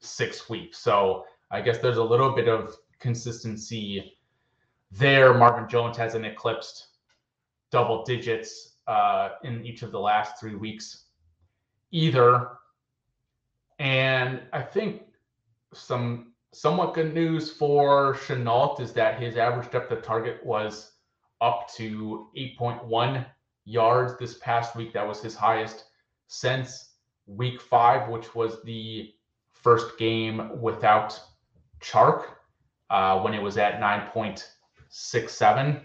[0.00, 0.78] six weeks.
[0.78, 4.16] So I guess there's a little bit of consistency
[4.90, 5.34] there.
[5.34, 6.86] Marvin Jones hasn't eclipsed
[7.70, 11.06] double digits uh, in each of the last three weeks
[11.90, 12.48] either.
[13.80, 15.02] And I think
[15.72, 20.92] some somewhat good news for Shenault is that his average depth of target was
[21.40, 23.26] up to 8.1
[23.64, 24.92] yards this past week.
[24.92, 25.86] That was his highest
[26.28, 26.90] since
[27.26, 29.12] week five, which was the
[29.52, 31.20] first game without
[31.80, 32.26] Chark
[32.88, 35.82] uh, when it was at 9.67.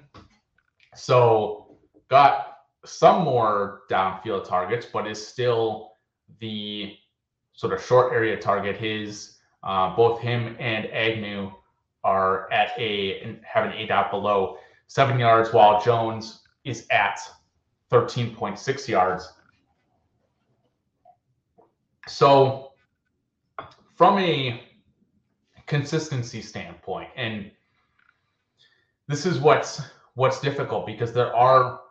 [0.95, 1.77] So
[2.09, 5.93] got some more downfield targets, but is still
[6.39, 6.95] the
[7.53, 8.77] sort of short area target.
[8.77, 11.51] His uh, both him and Agnew
[12.03, 17.19] are at a have an aDOT below seven yards, while Jones is at
[17.91, 19.33] 13.6 yards.
[22.07, 22.71] So,
[23.95, 24.63] from a
[25.67, 27.51] consistency standpoint, and
[29.07, 29.81] this is what's
[30.15, 31.81] what's difficult because there are,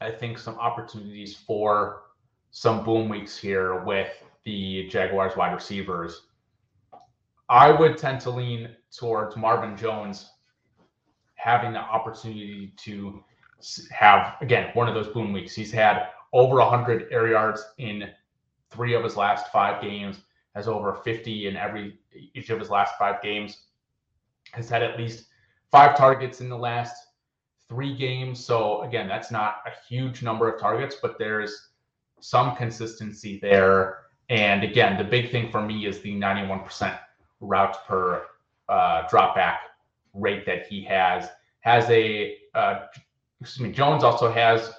[0.00, 2.02] I think, some opportunities for
[2.50, 4.10] some boom weeks here with
[4.44, 6.22] the Jaguars wide receivers
[7.52, 10.30] I would tend to lean towards Marvin Jones
[11.34, 13.22] having the opportunity to
[13.90, 15.54] have again one of those boom weeks.
[15.54, 18.08] He's had over 100 air yards in
[18.70, 20.16] three of his last five games.
[20.54, 21.98] Has over 50 in every
[22.32, 23.64] each of his last five games.
[24.52, 25.26] Has had at least
[25.70, 26.96] five targets in the last
[27.68, 28.42] three games.
[28.42, 31.68] So again, that's not a huge number of targets, but there's
[32.18, 34.04] some consistency there.
[34.30, 36.98] And again, the big thing for me is the 91%
[37.42, 38.24] routes per
[38.68, 39.60] uh, drop back
[40.14, 41.28] rate that he has.
[41.60, 42.86] Has a uh,
[43.40, 43.72] excuse me.
[43.72, 44.72] Jones also has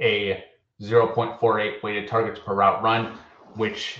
[0.00, 0.44] a
[0.80, 3.16] 0.48 weighted targets per route run,
[3.54, 3.98] which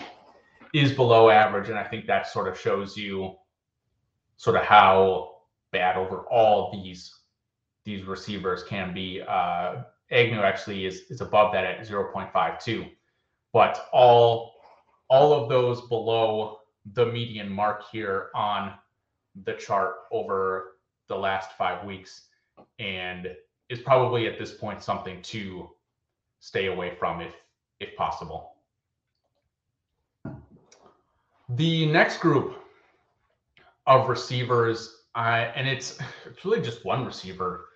[0.74, 3.36] is below average, and I think that sort of shows you
[4.36, 5.36] sort of how
[5.72, 7.14] bad overall these
[7.84, 9.22] these receivers can be.
[9.26, 12.90] Uh, Agnew actually is is above that at 0.52,
[13.52, 14.54] but all
[15.08, 16.58] all of those below
[16.92, 18.72] the median mark here on
[19.44, 20.76] the chart over
[21.08, 22.28] the last five weeks
[22.78, 23.28] and
[23.68, 25.70] is probably at this point something to
[26.40, 27.34] stay away from if
[27.80, 28.52] if possible.
[31.50, 32.56] The next group
[33.86, 37.66] of receivers, and it's it's really just one receiver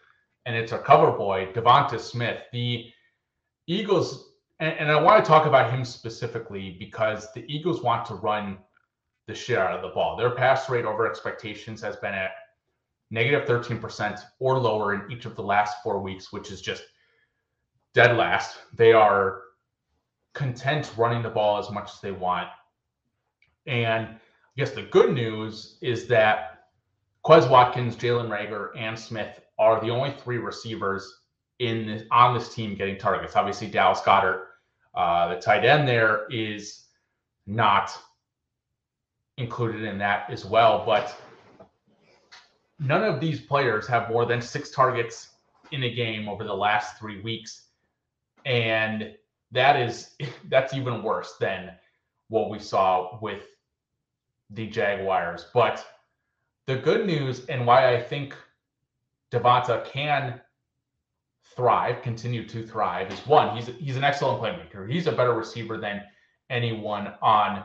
[0.46, 2.42] and it's a cover boy, Devonta Smith.
[2.52, 2.90] The
[3.66, 8.14] Eagles, and, and I want to talk about him specifically because the Eagles want to
[8.14, 8.58] run
[9.30, 10.16] the shit out of the ball.
[10.16, 12.32] Their pass rate over expectations has been at
[13.10, 16.82] negative 13% or lower in each of the last four weeks, which is just
[17.94, 18.58] dead last.
[18.74, 19.42] They are
[20.34, 22.48] content running the ball as much as they want.
[23.66, 24.18] And I
[24.56, 26.64] guess the good news is that
[27.24, 31.20] Quez Watkins, Jalen Reagor, and Smith are the only three receivers
[31.58, 33.36] in this, on this team getting targets.
[33.36, 34.46] Obviously, Dallas Goedert,
[34.94, 36.86] uh, the tight end there, is
[37.46, 37.92] not
[39.40, 40.84] included in that as well.
[40.84, 41.18] But
[42.78, 45.30] none of these players have more than six targets
[45.72, 47.68] in a game over the last three weeks.
[48.44, 49.14] And
[49.52, 50.14] that is
[50.48, 51.72] that's even worse than
[52.28, 53.46] what we saw with
[54.50, 55.46] the Jaguars.
[55.52, 55.84] But
[56.66, 58.34] the good news and why I think
[59.32, 60.40] Devonta can
[61.56, 64.88] thrive, continue to thrive, is one, he's he's an excellent playmaker.
[64.88, 66.02] He's a better receiver than
[66.48, 67.64] anyone on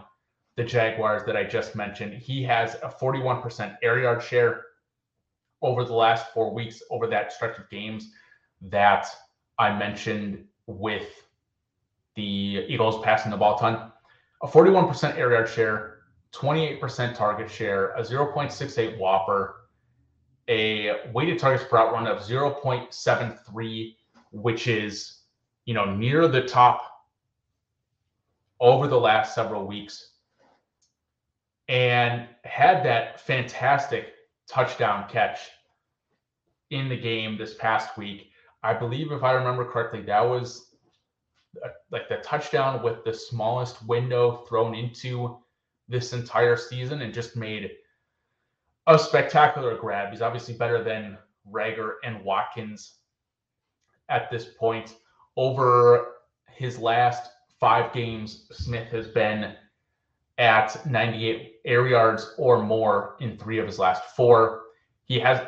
[0.56, 2.14] the Jaguars that I just mentioned.
[2.14, 4.66] He has a 41% air yard share
[5.62, 8.12] over the last four weeks, over that stretch of games
[8.62, 9.08] that
[9.58, 11.28] I mentioned with
[12.16, 13.91] the Eagles passing the ball ton.
[14.43, 15.99] A 41% air yard share,
[16.34, 19.53] 28% target share, a 0.68 WOPR,
[20.47, 23.95] a weighted targets per out run of 0.73,
[24.32, 25.22] which is,
[25.66, 26.82] you know, near the top
[28.60, 30.12] over the last several weeks.
[31.68, 34.13] And had that fantastic
[34.47, 35.39] touchdown catch
[36.70, 38.30] in the game this past week.
[38.63, 40.76] I believe, if I remember correctly, that was
[41.63, 45.38] uh, like the touchdown with the smallest window thrown into
[45.88, 47.72] this entire season and just made
[48.88, 50.11] a spectacular grab.
[50.11, 51.18] He's obviously better than
[51.51, 52.95] Reagor and Watkins
[54.09, 54.95] at this point.
[55.38, 56.13] Over
[56.51, 59.53] his last five games, Smith has been
[60.38, 64.63] at 98 air yards or more in three of his last four.
[65.05, 65.41] He has,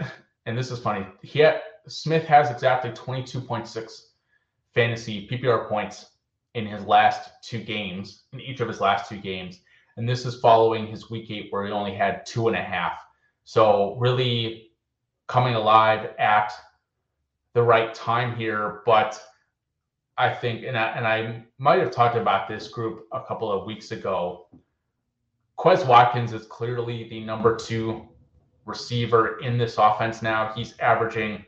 [0.45, 4.01] and this is funny, he had, Smith has exactly 22.6
[4.73, 6.11] fantasy PPR points
[6.53, 9.59] in his last two games, in each of his last two games.
[9.95, 12.99] And this is following his week eight, where he only had two and a half.
[13.43, 14.71] So, really
[15.27, 16.51] coming alive at
[17.53, 18.81] the right time here.
[18.85, 19.19] But
[20.17, 23.65] I think, and I, and I might have talked about this group a couple of
[23.65, 24.47] weeks ago
[25.57, 28.07] Quez Watkins is clearly the number two
[28.65, 30.53] receiver in this offense now.
[30.53, 31.43] He's averaging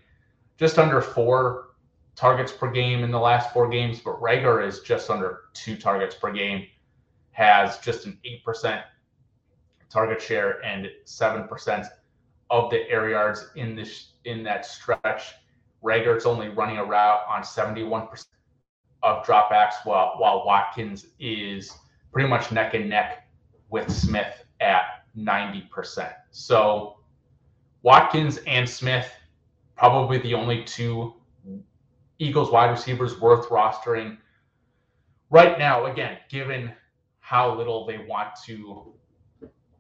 [0.58, 1.76] just under four
[2.16, 6.16] targets per game in the last four games, but Reagor is just under two targets
[6.16, 6.66] per game,
[7.32, 8.82] has just an 8%
[9.90, 11.88] target share and 7%
[12.50, 15.34] of the air yards in this in that stretch.
[15.84, 18.26] Reagor's only running a route on 71%
[19.04, 21.78] of dropbacks, while while Watkins is
[22.12, 23.29] pretty much neck and neck
[23.70, 26.14] with Smith at 90%.
[26.32, 26.98] So
[27.84, 29.10] Watkins and Smith,
[29.78, 31.14] probably the only two
[32.20, 34.18] Eagles wide receivers worth rostering
[35.30, 35.86] right now.
[35.86, 36.74] Again, given
[37.20, 38.94] how little they want to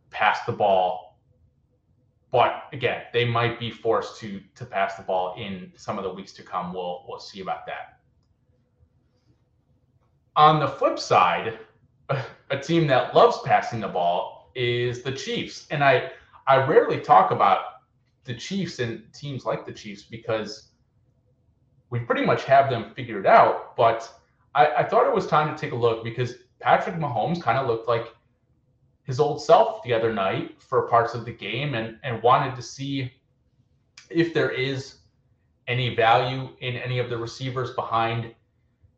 [0.09, 1.17] pass the ball.
[2.31, 6.13] But again, they might be forced to to pass the ball in some of the
[6.13, 6.73] weeks to come.
[6.73, 7.99] We'll we'll see about that.
[10.35, 11.59] On the flip side,
[12.49, 15.67] a team that loves passing the ball is the Chiefs.
[15.71, 16.11] And I
[16.47, 17.59] I rarely talk about
[18.23, 20.69] the Chiefs and teams like the Chiefs because
[21.89, 23.75] we pretty much have them figured out.
[23.75, 24.11] But
[24.55, 27.67] I, I thought it was time to take a look because Patrick Mahomes kind of
[27.67, 28.13] looked like
[29.03, 32.61] his old self the other night for parts of the game and, and wanted to
[32.61, 33.11] see
[34.09, 34.97] if there is
[35.67, 38.33] any value in any of the receivers behind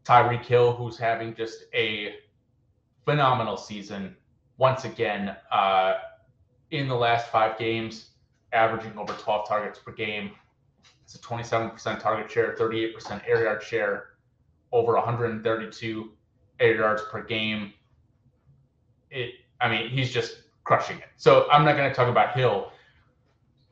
[0.06, 2.16] Tyreek Hill, who's having just a
[3.06, 4.16] phenomenal season
[4.58, 5.36] once again.
[5.52, 5.96] Uh,
[6.72, 8.12] in the last five games,
[8.54, 10.32] averaging over 12 targets per game.
[11.04, 14.10] It's a 27% target share, 38% air yard share,
[14.72, 16.12] over 132
[16.60, 17.74] air yards per game.
[19.10, 21.10] It, I mean, he's just crushing it.
[21.18, 22.72] So I'm not going to talk about Hill.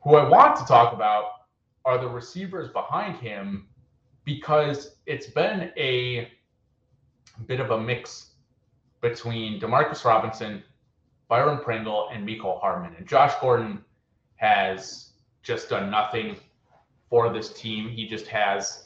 [0.02, 1.24] Who I want to talk about
[1.84, 3.66] are the receivers behind him
[4.24, 6.30] because it's been a
[7.46, 8.29] bit of a mix
[9.00, 10.62] between Demarcus Robinson,
[11.28, 12.94] Byron Pringle, and Mecole Hardman.
[12.96, 13.84] And Josh Gordon
[14.36, 15.10] has
[15.42, 16.36] just done nothing
[17.08, 17.88] for this team.
[17.88, 18.84] He just has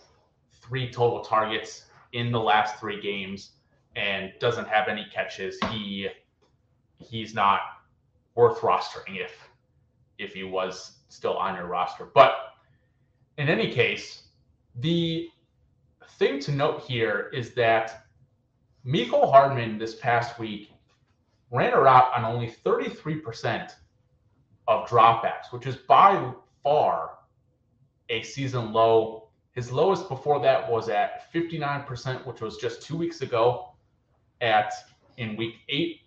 [0.52, 3.52] three total targets in the last three games
[3.96, 5.58] and doesn't have any catches.
[5.70, 6.08] He
[6.98, 7.60] he's not
[8.34, 9.32] worth rostering if
[10.18, 12.06] if he was still on your roster.
[12.14, 12.34] But
[13.36, 14.22] in any case,
[14.76, 15.30] The
[16.18, 18.03] thing to note here is that
[18.86, 20.70] Mecole Hardman this past week
[21.50, 23.72] ran a route on only 33%
[24.68, 26.32] of dropbacks, which is by
[26.62, 27.18] far
[28.10, 29.28] a season low.
[29.52, 33.74] His lowest before that was at 59%, which was just two weeks ago
[34.40, 34.72] at
[35.16, 36.00] in week eight.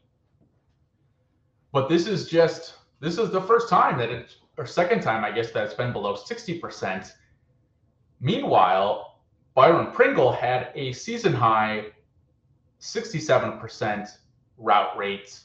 [1.72, 5.32] But this is just this is the first time that it or second time I
[5.32, 7.12] guess that it's been below 60%.
[8.20, 9.20] Meanwhile,
[9.54, 11.86] Byron Pringle had a season high
[12.82, 14.18] 67%
[14.58, 15.40] route rate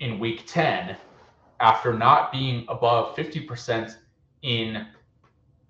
[0.00, 0.96] in week 10
[1.60, 3.96] after not being above 50%
[4.42, 4.86] in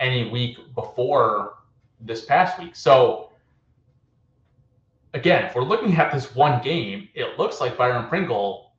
[0.01, 1.55] any week before
[2.01, 2.77] this past week.
[2.77, 3.31] So
[5.15, 8.73] again, if we're looking at this one game, it looks like Byron Pringle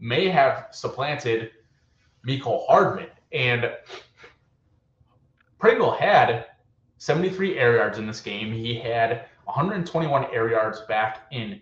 [0.00, 1.52] may have supplanted
[2.26, 3.08] Mecole Hardman.
[3.32, 3.72] And
[5.58, 6.46] Pringle had
[6.98, 8.52] 73 air yards in this game.
[8.52, 11.60] He had 121 air yards back in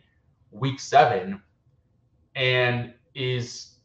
[0.50, 1.40] week seven
[2.34, 3.76] and is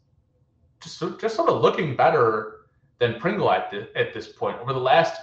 [0.81, 2.67] just, just sort of looking better
[2.99, 4.57] than Pringle at, the, at this point.
[4.59, 5.21] Over the last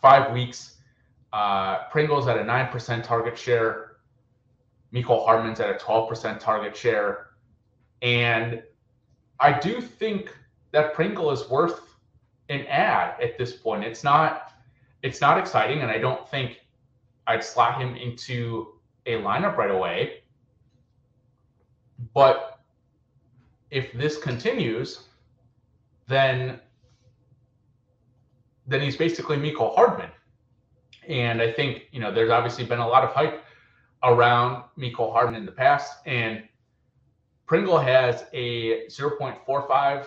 [0.00, 0.76] five weeks,
[1.32, 3.96] uh, Pringle's at a 9% target share.
[4.92, 7.28] Mecole Hardman's at a 12% target share.
[8.02, 8.62] And
[9.40, 10.36] I do think
[10.72, 11.80] that Pringle is worth
[12.48, 13.84] an add at this point.
[13.84, 14.52] It's not
[15.02, 16.60] it's not exciting, and I don't think
[17.32, 18.74] I'd slot him into
[19.06, 20.22] a lineup right away.
[22.14, 22.60] But
[23.70, 25.04] if this continues,
[26.08, 26.60] then
[28.66, 30.10] then he's basically Mecole Hardman.
[31.08, 33.44] And I think, you know, there's obviously been a lot of hype
[34.04, 35.98] around Mecole Hardman in the past.
[36.06, 36.44] And
[37.46, 40.06] Pringle has a 0.45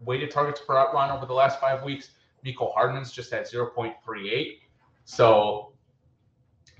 [0.00, 2.10] weighted targets per run over the last five weeks.
[2.44, 4.58] Mecole Hardman's just at 0.38.
[5.04, 5.72] So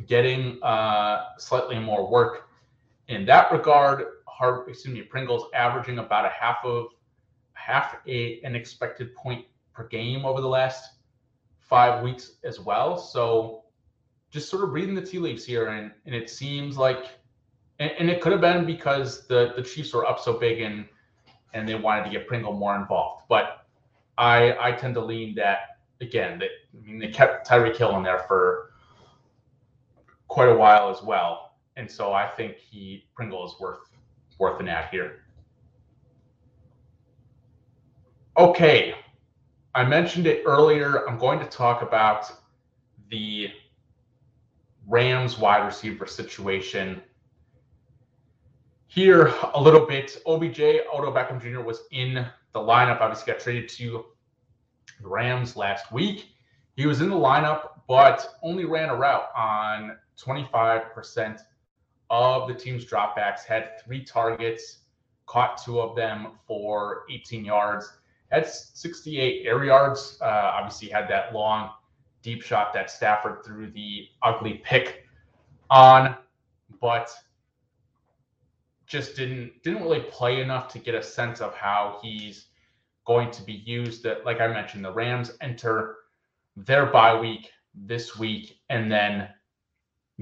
[0.07, 2.49] getting uh, slightly more work
[3.09, 4.05] in that regard.
[4.27, 6.89] Hard, excuse me, Pringle's averaging about a half of
[7.55, 10.91] half a an expected point per game over the last
[11.59, 12.97] five weeks as well.
[12.99, 13.65] So
[14.31, 17.07] just sort of reading the tea leaves here, and and it seems like,
[17.79, 20.87] and, and it could have been because the the Chiefs were up so big and
[21.55, 23.25] and they wanted to get Pringle more involved.
[23.29, 23.67] But
[24.19, 26.39] I I tend to lean that again.
[26.39, 28.73] That I mean they kept Tyreek Hill in there for
[30.29, 33.91] quite a while as well, and so I think he Pringle is worth
[34.39, 35.23] worth an add here.
[38.37, 38.95] Okay,
[39.75, 41.09] I mentioned it earlier.
[41.09, 42.31] I'm going to talk about
[43.11, 43.49] the
[44.87, 47.03] Rams wide receiver situation
[48.89, 50.23] here a little bit.
[50.27, 51.61] OBJ, Odell Beckham Jr.
[51.61, 53.01] was in the lineup.
[53.01, 54.05] Obviously, got traded to
[55.01, 56.36] the Rams last week.
[56.77, 61.41] He was in the lineup, but only ran a route on 25%
[62.11, 64.81] of the team's dropbacks, had three targets,
[65.25, 67.91] caught two of them for 18 yards,
[68.31, 70.19] had 68 air yards.
[70.21, 71.71] Uh, obviously, had that long,
[72.23, 75.05] deep shot that Stafford threw the ugly pick
[75.71, 76.15] on,
[76.81, 77.11] but
[78.87, 82.47] just didn't didn't really play enough to get a sense of how he's
[83.07, 84.07] going to be used.
[84.25, 85.97] Like I mentioned, the Rams enter
[86.57, 89.29] their bye week this week, and then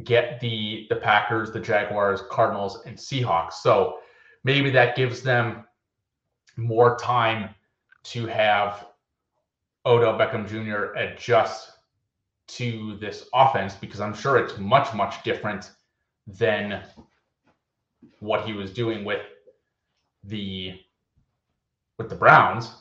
[0.02, 3.54] get the the Packers, the Jaguars, Cardinals, and Seahawks.
[3.54, 3.98] So
[4.42, 5.64] maybe that gives them
[6.56, 7.54] more time
[8.04, 8.86] to have
[9.86, 10.96] Odell Beckham Jr.
[10.98, 11.70] adjust
[12.46, 15.70] to this offense because I'm sure it's much, much different
[16.26, 16.82] than
[18.20, 19.22] what he was doing with
[20.24, 20.80] the
[21.98, 22.72] with the Browns.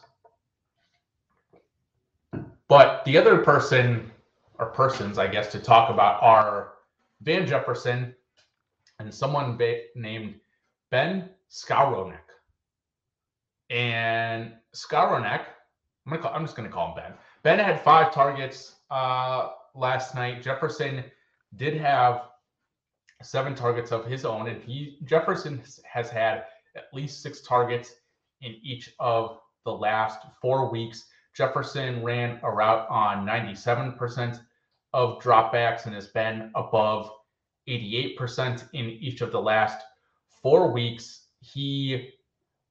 [2.70, 4.12] But the other person
[4.60, 6.74] or persons, I guess, to talk about are
[7.22, 8.14] Van Jefferson,
[9.00, 10.36] and someone ba- named
[10.92, 12.20] Ben Skowronek.
[13.70, 15.42] And Skowronek,
[16.06, 17.14] I'm, call, I'm just going to call him Ben.
[17.44, 20.42] Ben had five targets uh, last night.
[20.42, 21.04] Jefferson
[21.56, 22.22] did have
[23.22, 26.46] seven targets of his own, and he Jefferson has had
[26.76, 27.96] at least six targets
[28.42, 31.06] in each of the last four weeks.
[31.36, 34.40] Jefferson ran a route on 97%
[34.94, 37.10] of dropbacks and has been above
[37.68, 39.84] 88% in each of the last
[40.42, 41.28] four weeks.
[41.40, 42.12] He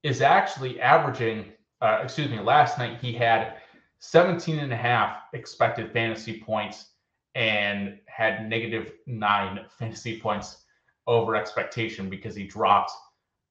[0.03, 1.51] is actually averaging,
[1.81, 3.57] uh, excuse me, last night he had
[3.99, 6.91] 17 and a half expected fantasy points
[7.35, 10.63] and had negative nine fantasy points
[11.07, 12.91] over expectation because he dropped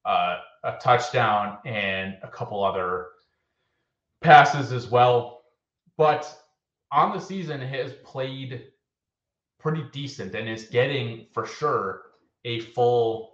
[0.05, 3.07] uh, a touchdown and a couple other
[4.23, 5.43] passes as well.
[5.97, 6.27] But
[6.91, 8.65] on the season has played
[9.59, 12.01] pretty decent and is getting for sure
[12.45, 13.33] a full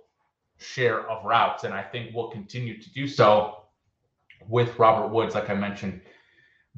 [0.58, 1.64] share of routes.
[1.64, 3.64] And I think will continue to do so
[4.48, 6.02] with Robert Woods, like I mentioned,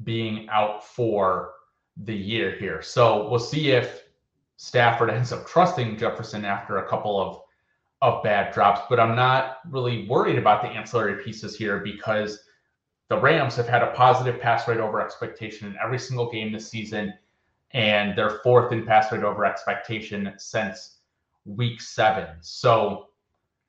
[0.04, 1.54] being out for
[1.96, 2.80] the year here.
[2.82, 4.04] So we'll see if
[4.56, 7.42] Stafford ends up trusting Jefferson after a couple of
[8.02, 12.40] of bad drops, but I'm not really worried about the ancillary pieces here because
[13.12, 16.70] the Rams have had a positive pass rate over expectation in every single game this
[16.70, 17.12] season,
[17.72, 21.00] and they're fourth in pass rate over expectation since
[21.44, 22.28] week seven.
[22.40, 23.08] So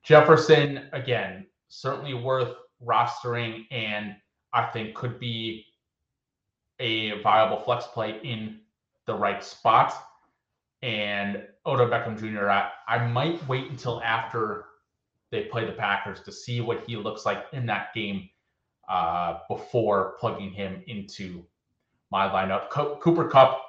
[0.02, 4.16] Jefferson, again, certainly worth rostering and
[4.54, 5.66] I think could be
[6.80, 8.60] a viable flex play in
[9.04, 9.92] the right spot.
[10.80, 14.64] And Odell Beckham Jr., I, I might wait until after
[15.30, 18.30] they play the Packers to see what he looks like in that game
[18.88, 21.44] uh, before plugging him into
[22.10, 22.70] my lineup.
[22.70, 23.60] Co- Cooper Kupp,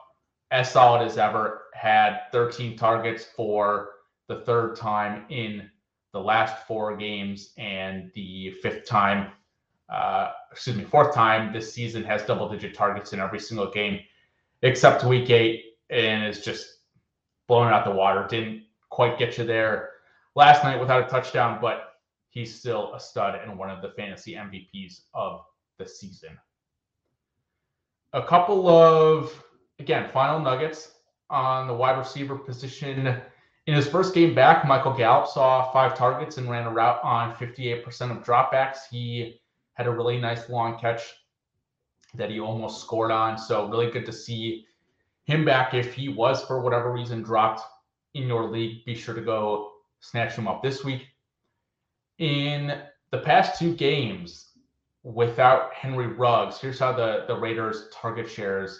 [0.51, 3.91] as solid as ever, had 13 targets for
[4.27, 5.69] the third time in
[6.13, 9.31] the last four games and the fifth time,
[9.89, 13.99] uh, excuse me, fourth time this season has double digit targets in every single game
[14.61, 16.79] except week eight and is just
[17.47, 18.25] blowing out the water.
[18.27, 19.89] Didn't quite get you there
[20.35, 21.94] last night without a touchdown, but
[22.35, 25.41] he's still a stud and one of the fantasy MVPs of
[25.79, 26.37] the season.
[28.13, 29.43] A couple of,
[29.79, 30.91] again, final nuggets
[31.29, 33.21] on the wide receiver position.
[33.67, 37.33] In his first game back, Michael Gallup saw five targets and ran a route on
[37.35, 38.79] 58% of dropbacks.
[38.91, 39.41] He
[39.73, 41.01] had a really nice long catch
[42.15, 43.37] that he almost scored on.
[43.37, 44.65] So, really good to see
[45.23, 45.73] him back.
[45.73, 47.61] If he was, for whatever reason, dropped
[48.13, 49.71] in your league, be sure to go
[50.01, 51.07] snatch him up this week.
[52.17, 54.51] In the past two games,
[55.03, 58.79] without Henry Ruggs, here's how the, the Raiders' target shares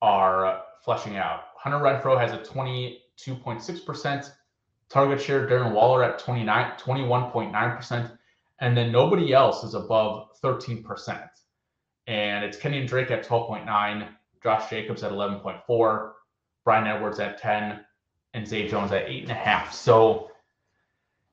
[0.00, 1.40] are uh, fleshing out.
[1.56, 4.30] Hunter Renfrow has a 20 2.6%.
[4.88, 8.18] Target share, Darren Waller at 29, 21.9%.
[8.60, 11.28] And then nobody else is above 13%.
[12.06, 14.08] And it's Kenyan Drake at 12.9,
[14.42, 16.12] Josh Jacobs at 11.4,
[16.64, 17.80] Bryan Edwards at 10,
[18.34, 19.72] and Zay Jones at 8.5.
[19.72, 20.30] So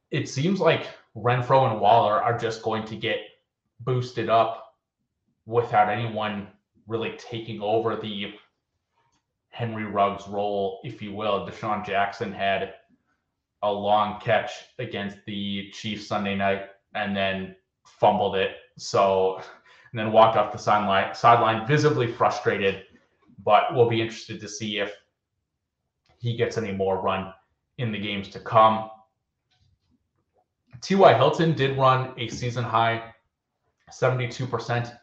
[0.09, 3.19] it seems like Renfrow and Waller are just going to get
[3.81, 4.75] boosted up
[5.45, 6.47] without anyone
[6.87, 8.33] really taking over the
[9.49, 11.47] Henry Ruggs role, if you will.
[11.47, 12.73] DeSean Jackson had
[13.61, 17.55] a long catch against the Chiefs Sunday night and then
[17.85, 18.57] fumbled it.
[18.77, 19.37] So,
[19.91, 22.83] and then walked off the sideline, sideline visibly frustrated.
[23.43, 24.91] But we'll be interested to see if
[26.17, 27.33] he gets any more run
[27.77, 28.89] in the games to come.
[30.83, 31.13] T.Y.
[31.13, 33.13] Hilton did run a season high
[33.91, 34.97] 72%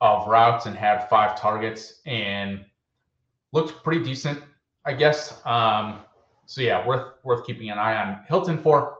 [0.00, 2.00] of routes and had five targets.
[2.06, 2.64] And
[3.52, 4.42] looked pretty decent,
[4.84, 5.40] I guess.
[5.46, 6.00] Um,
[6.46, 8.98] so yeah, worth worth keeping an eye on Hilton for.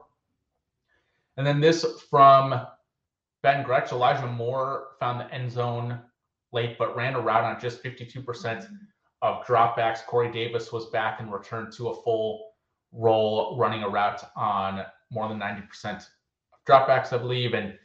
[1.37, 2.65] And then this from
[3.41, 5.99] Ben Gretch, Elijah Moore found the end zone
[6.51, 8.67] late, but ran a route on just 52%
[9.23, 10.05] of dropbacks.
[10.05, 12.51] Corey Davis was back and returned to a full
[12.91, 16.05] role, running a route on more than 90% of
[16.67, 17.53] dropbacks, I believe.
[17.53, 17.77] And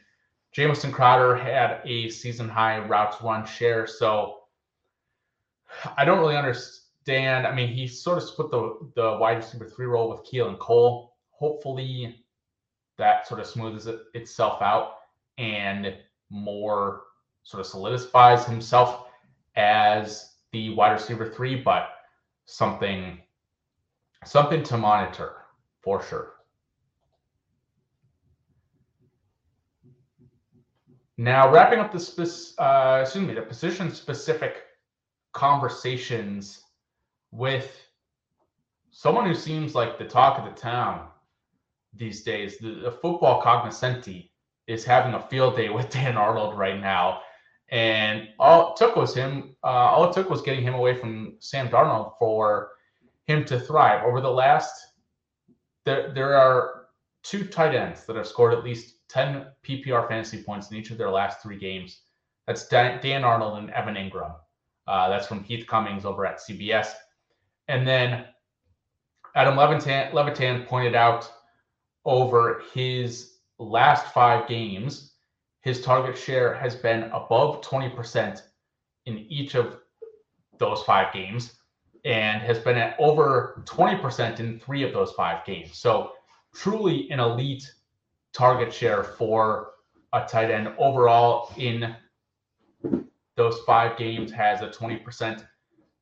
[0.51, 3.85] Jamison Crowder had a season high routes run share.
[3.85, 4.39] So
[5.97, 7.45] I don't really understand.
[7.45, 11.15] I mean, he sort of split the the wide receiver three role with Keelan Cole.
[11.31, 12.23] Hopefully,
[12.97, 14.95] that sort of smooths it, itself out
[15.37, 15.95] and
[16.29, 17.03] more
[17.43, 19.05] sort of solidifies himself
[19.55, 21.55] as the wide receiver three.
[21.55, 21.89] But
[22.45, 23.19] something
[24.25, 25.35] something to monitor
[25.81, 26.33] for sure.
[31.19, 34.63] Now, wrapping up the uh, excuse me, the position specific
[35.33, 36.63] conversations
[37.31, 37.75] with
[38.89, 41.09] someone who seems like the talk of the town
[41.93, 42.57] these days.
[42.59, 44.31] The, the football cognoscenti
[44.67, 47.19] is having a field day with Dan Arnold right now.
[47.67, 51.35] And all it took was him, uh, all it took was getting him away from
[51.39, 52.69] Sam Darnold for
[53.25, 54.05] him to thrive.
[54.05, 54.71] Over the last,
[55.83, 56.85] there, there are
[57.23, 60.97] two tight ends that have scored at least 10 PPR fantasy points in each of
[60.97, 62.01] their last three games.
[62.47, 64.35] That's Dan, Arnold and Evan Engram.
[64.87, 66.93] Uh, that's from Heath Cummings over at CBS.
[67.67, 68.25] And then
[69.35, 71.31] Adam Levitan, Levitan pointed out
[72.05, 75.13] over his last five games,
[75.61, 78.41] his target share has been above 20%
[79.05, 79.77] in each of
[80.57, 81.53] those five games
[82.05, 85.77] and has been at over 20% in three of those five games.
[85.77, 86.13] So,
[86.55, 87.71] truly an elite
[88.33, 89.71] target share for
[90.13, 91.95] a tight end overall in
[93.35, 95.45] those five games has a 20%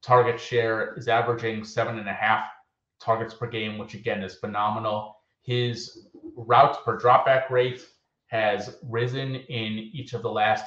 [0.01, 2.45] target share, is averaging seven and a half
[2.99, 5.17] targets per game, which again is phenomenal.
[5.43, 7.85] His routes per dropback rate
[8.27, 10.65] has risen in each of the last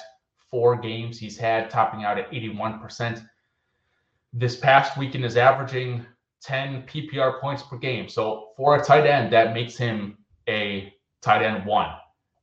[0.50, 3.24] four games he's had, topping out at 81%.
[4.32, 6.06] This past weekend is averaging
[6.42, 8.08] 10 PPR points per game.
[8.08, 11.90] So for a tight end, that makes him a tight end one.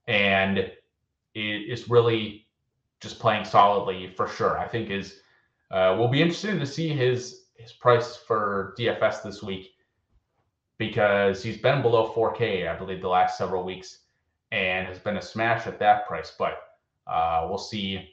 [0.08, 0.72] And it
[1.36, 2.48] is really
[3.00, 4.58] just playing solidly for sure.
[4.58, 5.20] I think is
[5.72, 9.72] uh, will be interesting to see his his price for DFS this week
[10.78, 14.00] because he's been below 4K, I believe, the last several weeks,
[14.52, 16.34] and has been a smash at that price.
[16.38, 16.60] But
[17.08, 18.10] uh, we'll see.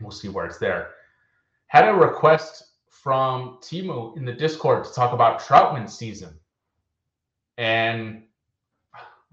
[0.00, 0.90] We'll see where it's there.
[1.68, 6.38] Had a request from Timu in the Discord to talk about Trautman season,
[7.58, 8.24] and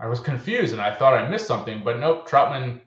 [0.01, 2.27] I was confused and I thought I missed something, but nope.
[2.27, 2.81] Trautman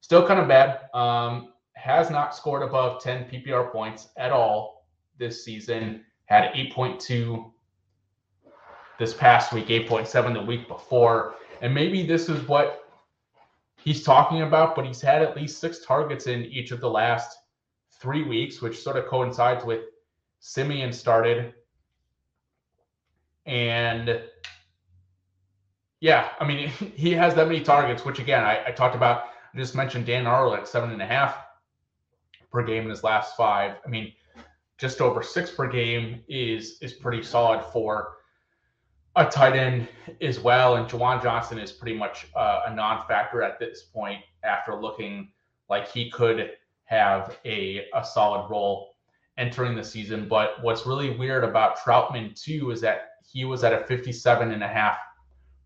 [0.00, 0.88] still kind of bad.
[0.94, 4.86] Um, has not scored above 10 PPR points at all
[5.18, 6.02] this season.
[6.24, 7.52] Had 8.2
[8.98, 11.34] this past week, 8.7 the week before.
[11.60, 12.88] And maybe this is what
[13.76, 17.36] he's talking about, but he's had at least six targets in each of the last
[18.00, 19.82] three weeks, which sort of coincides with
[20.40, 21.52] Siemian started.
[23.44, 24.22] And
[26.04, 29.24] yeah, I mean, he has that many targets, which again, I, I talked about.
[29.54, 31.38] I just mentioned Dan Arnold at seven and a half
[32.52, 33.76] per game in his last five.
[33.86, 34.12] I mean,
[34.76, 38.16] just over six per game is is pretty solid for
[39.16, 39.88] a tight end
[40.20, 40.76] as well.
[40.76, 45.30] And Juwan Johnson is pretty much uh, a non-factor at this point after looking
[45.70, 46.50] like he could
[46.84, 48.96] have a, a solid role
[49.38, 50.28] entering the season.
[50.28, 54.62] But what's really weird about Trautman too is that he was at a 57 and
[54.62, 54.98] a half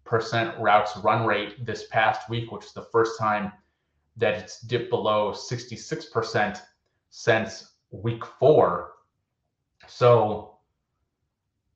[0.08, 3.52] percent routes run rate this past week, which is the first time
[4.16, 6.62] that it's dipped below 66 percent
[7.10, 8.92] since week four.
[9.86, 10.56] So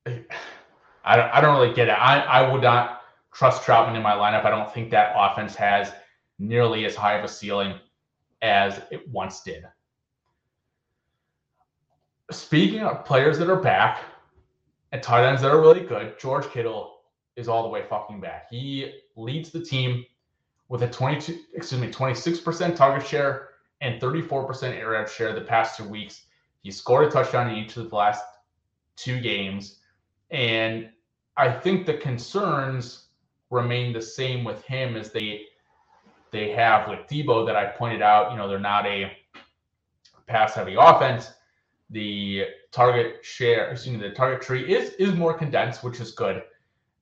[0.07, 1.93] I don't, I don't really get it.
[1.93, 3.03] I, I would not
[3.33, 4.45] trust Trautman in my lineup.
[4.45, 5.93] I don't think that offense has
[6.39, 7.79] nearly as high of a ceiling
[8.43, 9.65] as it once did.
[12.31, 14.03] Speaking of players that are back
[14.93, 16.92] and tight ends that are really good, George Kittle
[17.37, 18.47] is all the way fucking back.
[18.51, 20.05] He leads the team
[20.69, 25.77] with a 22, excuse me, 26% target share and 34% air out share the past
[25.77, 26.23] two weeks.
[26.63, 28.25] He scored a touchdown in each of the last
[28.97, 29.81] two games.
[30.31, 30.89] And
[31.37, 33.07] I think the concerns
[33.51, 35.47] remain the same with him as they
[36.31, 38.31] they have with Deebo that I pointed out.
[38.33, 39.13] You know, they're not a
[40.27, 41.31] pass heavy offense.
[41.91, 46.43] The target share, excuse me, the target tree is is more condensed, which is good.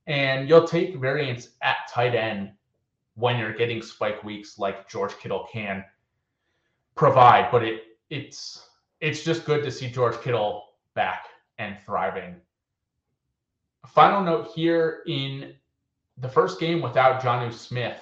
[0.07, 2.53] And you'll take variance at tight end
[3.14, 5.84] when you're getting spike weeks like George Kittle can
[6.94, 8.68] provide, but it it's
[9.01, 11.26] it's just good to see George Kittle back
[11.59, 12.36] and thriving.
[13.86, 15.55] Final note here in
[16.18, 18.01] the first game without Jonnu Smith,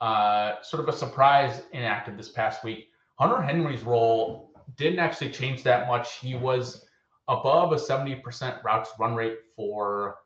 [0.00, 2.88] uh, sort of a surprise inactive this past week.
[3.16, 6.18] Hunter Henry's role didn't actually change that much.
[6.18, 6.86] He was
[7.28, 10.16] above a 70% routes run rate for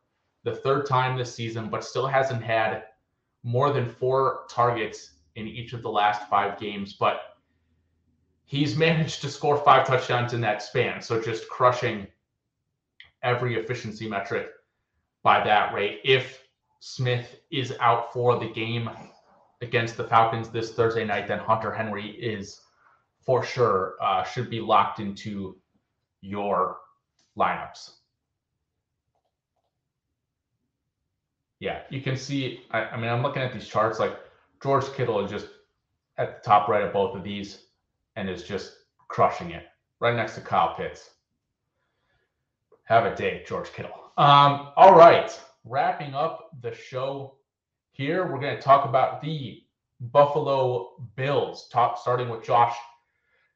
[0.47, 2.85] the third time this season, but still hasn't had
[3.43, 6.93] more than four targets in each of the last five games.
[6.93, 7.21] But
[8.45, 11.03] he's managed to score five touchdowns in that span.
[11.03, 12.07] So just crushing
[13.25, 14.51] every efficiency metric
[15.25, 15.99] by that rate.
[16.05, 16.45] If
[16.79, 18.89] Smith is out for the game
[19.63, 22.61] against the Falcons this Thursday night, then Hunter Henry is
[23.19, 25.57] for sure uh, should be locked into
[26.21, 26.77] your
[27.37, 27.91] lineups.
[31.61, 32.63] Yeah, you can see.
[32.71, 33.99] I, I mean, I'm looking at these charts.
[33.99, 34.19] Like
[34.63, 35.49] George Kittle is just
[36.19, 37.67] at the top right of both of these
[38.17, 38.73] and is just
[39.09, 39.65] crushing it
[40.01, 41.11] right next to Kyle Pitts.
[42.85, 43.93] Have a day, George Kittle.
[44.17, 47.37] Um, all right, wrapping up the show
[47.93, 49.63] here, we're going to talk about the
[50.01, 51.69] Buffalo Bills.
[51.73, 52.77] Top starting with Josh,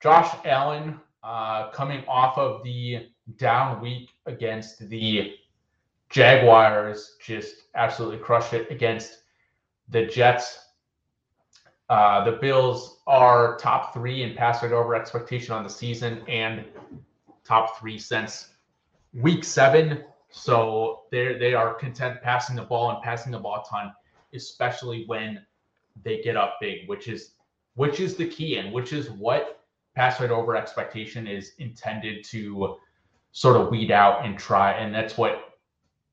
[0.03, 5.35] Josh Allen, uh, coming off of the down week against the
[6.11, 9.23] Jaguars, just absolutely crushed it against
[9.89, 10.59] the Jets.
[11.89, 16.65] Uh, the Bills are top three in pass over expectation on the season and
[17.45, 18.49] top three since
[19.15, 20.05] week seven.
[20.31, 23.93] So they they are content passing the ball and passing the ball a ton,
[24.35, 25.45] especially when
[26.05, 27.33] they get up big, which is
[27.75, 29.65] which is the key and which is what
[29.97, 32.77] pass rate over expectation is intended to
[33.33, 35.50] sort of weed out and try, and that's what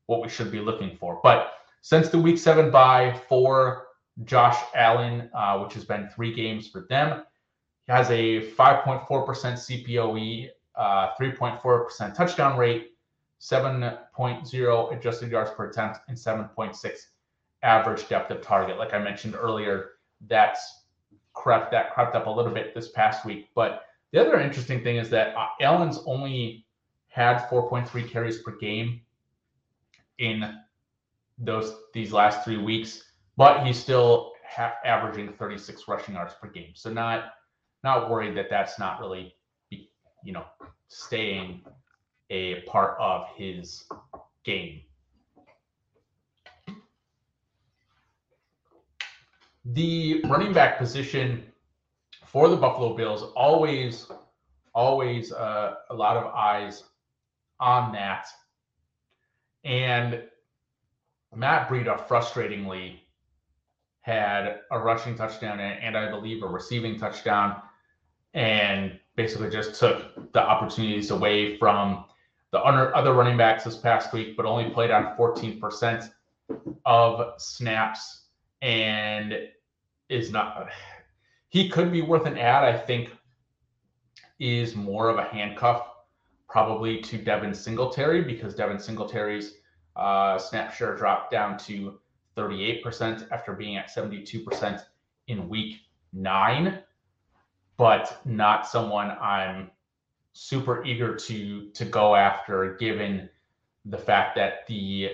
[0.07, 1.19] what we should be looking for.
[1.23, 3.87] But since the week seven bye for
[4.23, 7.23] Josh Allen, uh, which has been three games for them.
[7.85, 12.91] He has a 5.4% CPOE uh, 3.4% touchdown rate,
[13.41, 16.97] 7.0 adjusted yards per attempt, and 7.6
[17.63, 18.77] average depth of target.
[18.77, 19.91] Like I mentioned earlier,
[20.27, 20.83] that's
[21.33, 23.49] crept that crept up a little bit this past week.
[23.55, 26.65] But the other interesting thing is that uh, Allen's only
[27.07, 29.01] had 4.3 carries per game
[30.19, 30.57] in
[31.37, 33.03] those these last three weeks,
[33.35, 36.71] but he's still ha- averaging 36 rushing yards per game.
[36.73, 37.33] So not
[37.83, 39.35] not worried that that's not really
[39.69, 40.45] you know
[40.87, 41.61] staying
[42.29, 43.85] a part of his
[44.43, 44.81] game.
[49.65, 51.43] The running back position
[52.25, 54.09] for the Buffalo Bills always,
[54.73, 56.83] always uh, a lot of eyes
[57.59, 58.27] on that.
[59.67, 60.23] And
[61.35, 62.99] Matt Breida frustratingly
[63.99, 67.61] had a rushing touchdown and, and I believe a receiving touchdown,
[68.33, 72.05] and basically just took the opportunities away from
[72.51, 76.09] the other running backs this past week, but only played on 14%
[76.85, 78.27] of snaps
[78.61, 79.49] and
[80.07, 80.69] is not.
[81.49, 82.63] He could be worth an add.
[82.63, 83.09] I think
[84.39, 85.87] is more of a handcuff
[86.47, 89.55] probably to Devin Singletary because Devin Singletary's
[89.95, 91.99] uh, snap share dropped down to
[92.37, 94.81] 38% after being at 72%
[95.27, 95.81] in week
[96.13, 96.79] nine,
[97.77, 99.71] but not someone I'm
[100.33, 103.27] super eager to to go after given
[103.85, 105.09] the fact that the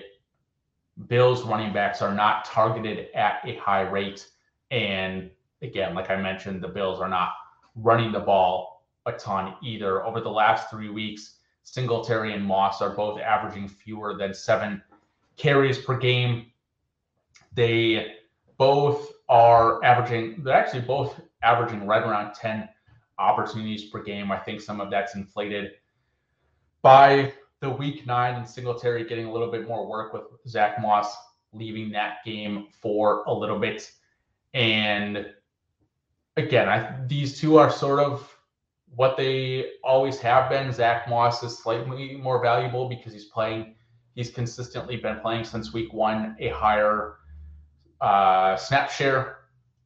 [1.07, 4.29] Bills running backs are not targeted at a high rate.
[4.69, 5.31] And
[5.61, 7.29] again, like I mentioned, the Bills are not
[7.75, 8.72] running the ball
[9.05, 10.05] a ton either.
[10.05, 14.81] Over the last three weeks, Singletary and Moss are both averaging fewer than seven
[15.37, 16.47] carries per game.
[17.53, 18.15] They
[18.57, 22.67] both are averaging, they're actually both averaging right around 10
[23.17, 24.31] opportunities per game.
[24.31, 25.73] I think some of that's inflated
[26.81, 31.15] by the week nine and Singletary getting a little bit more work with Zach Moss
[31.53, 33.89] leaving that game for a little bit.
[34.53, 35.27] And
[36.35, 38.32] again, I, these two are sort of
[38.95, 40.71] what they always have been.
[40.71, 43.75] Zach Moss is slightly more valuable because he's playing,
[44.15, 47.15] he's consistently been playing since week one, a higher
[48.01, 49.37] uh, snap share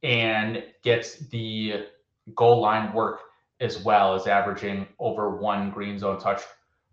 [0.02, 1.86] and gets the
[2.34, 3.20] goal line work
[3.60, 6.42] as well as averaging over one green zone touch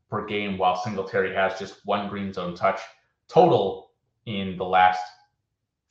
[0.10, 2.80] per game, while Singletary has just one green zone touch
[3.28, 3.92] total
[4.26, 5.02] in the last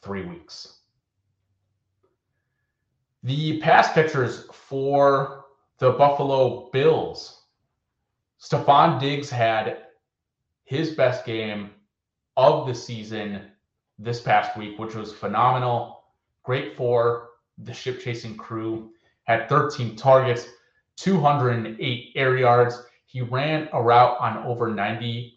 [0.03, 0.79] three weeks.
[3.23, 5.34] The pass catchers for
[5.79, 7.43] the Buffalo Bills.
[8.41, 9.79] Stefon Diggs had
[10.65, 11.71] his best game
[12.37, 13.43] of the season
[13.99, 16.05] this past week, which was phenomenal.
[16.43, 18.91] Great for the ship chasing crew.
[19.25, 20.47] Had 13 targets,
[20.97, 22.83] 208 air yards.
[23.07, 25.33] He ran a route on over 90%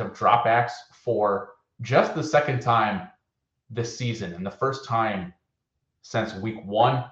[0.00, 3.08] of dropbacks for just the second time
[3.70, 5.32] this season and the first time
[6.02, 7.04] since week one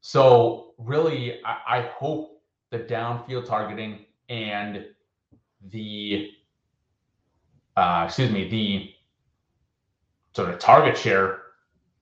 [0.00, 4.86] so really, I, I hope the downfield targeting and
[5.70, 6.30] the
[7.76, 8.90] uh, excuse me, the
[10.34, 11.42] sort of target share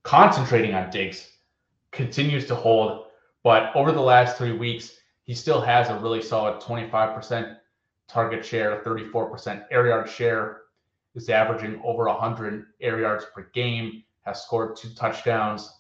[0.03, 1.31] concentrating on Diggs
[1.93, 3.07] continues to hold.
[3.43, 7.57] But over the last three weeks, he still has a really solid 25%
[8.09, 10.63] target share, 34% air yard share,
[11.15, 15.71] is averaging over 100 air yards per game, has scored two touchdowns,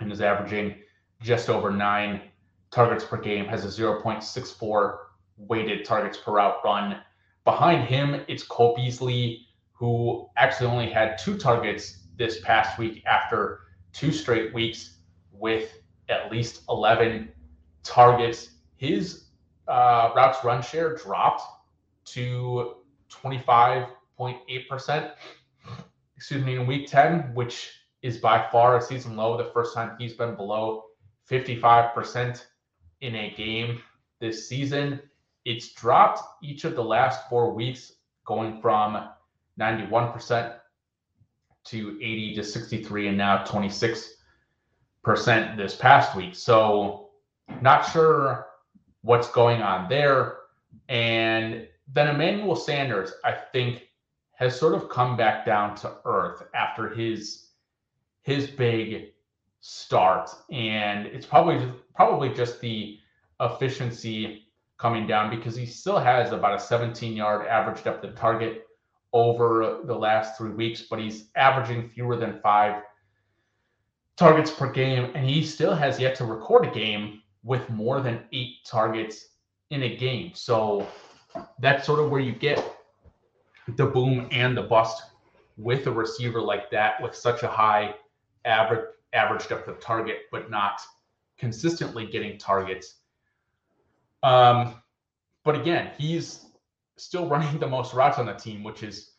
[0.00, 0.74] and is averaging
[1.22, 2.22] just over nine
[2.70, 4.98] targets per game, has a 0.64
[5.36, 7.00] weighted targets per route run.
[7.44, 13.60] Behind him, it's Cole Beasley, who actually only had two targets this past week after
[13.92, 14.98] two straight weeks
[15.32, 17.32] with at least 11
[17.82, 18.50] targets.
[18.76, 19.24] His
[19.68, 21.42] uh, routes run share dropped
[22.06, 22.76] to
[23.10, 25.12] 25.8%,
[26.16, 27.70] excuse me, in week 10, which
[28.02, 29.36] is by far a season low.
[29.36, 30.84] The first time he's been below
[31.30, 32.44] 55%
[33.00, 33.80] in a game
[34.18, 35.00] this season.
[35.44, 37.92] It's dropped each of the last four weeks,
[38.24, 39.08] going from
[39.58, 40.54] 91%
[41.64, 44.08] to 80 to 63, and now 26%
[45.56, 46.34] this past week.
[46.34, 47.10] So,
[47.60, 48.46] not sure
[49.02, 50.36] what's going on there.
[50.88, 53.88] And then Emmanuel Sanders, I think,
[54.34, 57.48] has sort of come back down to earth after his
[58.22, 59.12] his big
[59.60, 62.98] start, and it's probably probably just the
[63.40, 64.46] efficiency
[64.78, 68.66] coming down because he still has about a 17 yard average depth of target
[69.12, 72.82] over the last three weeks, but he's averaging fewer than five
[74.16, 78.20] targets per game, and he still has yet to record a game with more than
[78.32, 79.28] eight targets
[79.70, 80.32] in a game.
[80.34, 80.86] So
[81.58, 82.62] that's sort of where you get
[83.76, 85.02] the boom and the bust
[85.56, 87.94] with a receiver like that with such a high
[88.44, 90.80] average average depth of target, but not
[91.38, 92.96] consistently getting targets.
[94.22, 94.74] Um,
[95.44, 96.46] but again, he's
[96.96, 99.12] still running the most routes on the team, which is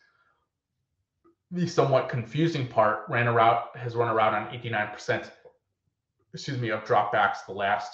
[1.50, 3.04] the somewhat confusing part.
[3.08, 5.30] Ran a route, has run a route on 89%,
[6.32, 7.92] excuse me, of dropbacks the last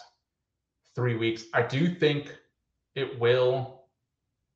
[0.94, 1.44] three weeks.
[1.55, 2.36] I do think
[2.94, 3.84] it will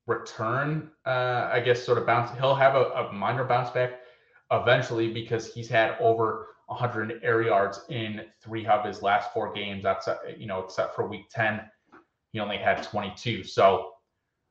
[0.05, 2.31] return, uh, I guess, sort of bounce.
[2.37, 4.01] He'll have a, a minor bounce back
[4.51, 9.83] eventually because he's had over 100 air yards in three of his last four games.
[9.83, 10.07] That's,
[10.37, 11.61] you know, except for week 10,
[12.31, 13.43] he only had 22.
[13.43, 13.91] So,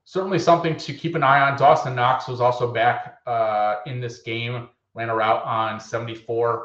[0.04, 1.56] certainly something to keep an eye on.
[1.56, 6.64] Dawson Knox was also back uh, in this game, ran a route on 74%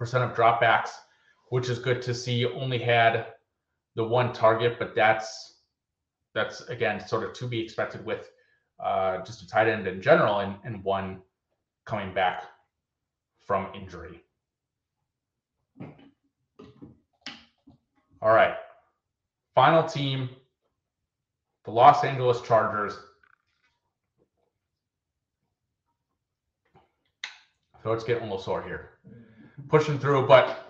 [0.00, 0.90] of dropbacks,
[1.50, 2.46] which is good to see.
[2.46, 3.26] Only had
[3.96, 5.56] the one target, but that's
[6.34, 8.30] that's again sort of to be expected with
[8.78, 11.20] uh, just a tight end in general, and, and one
[11.84, 12.44] coming back
[13.44, 14.22] from injury.
[18.20, 18.54] All right,
[19.54, 20.28] final team
[21.64, 22.98] the Los Angeles Chargers.
[27.84, 28.90] It's getting a little sore here.
[29.68, 30.66] Pushing through, but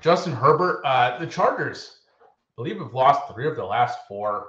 [0.00, 2.26] Justin Herbert, uh, the Chargers, I
[2.56, 4.46] believe have lost three of the last four.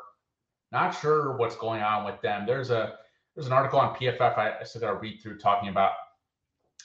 [0.72, 2.46] Not sure what's going on with them.
[2.46, 2.98] There's a
[3.36, 5.94] there's an article on PFF I, I still got to read through talking about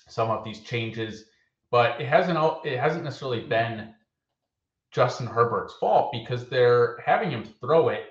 [0.09, 1.25] some of these changes,
[1.71, 3.95] but it hasn't it hasn't necessarily been
[4.93, 8.05] Justin Herbert's fault because they're having him throw it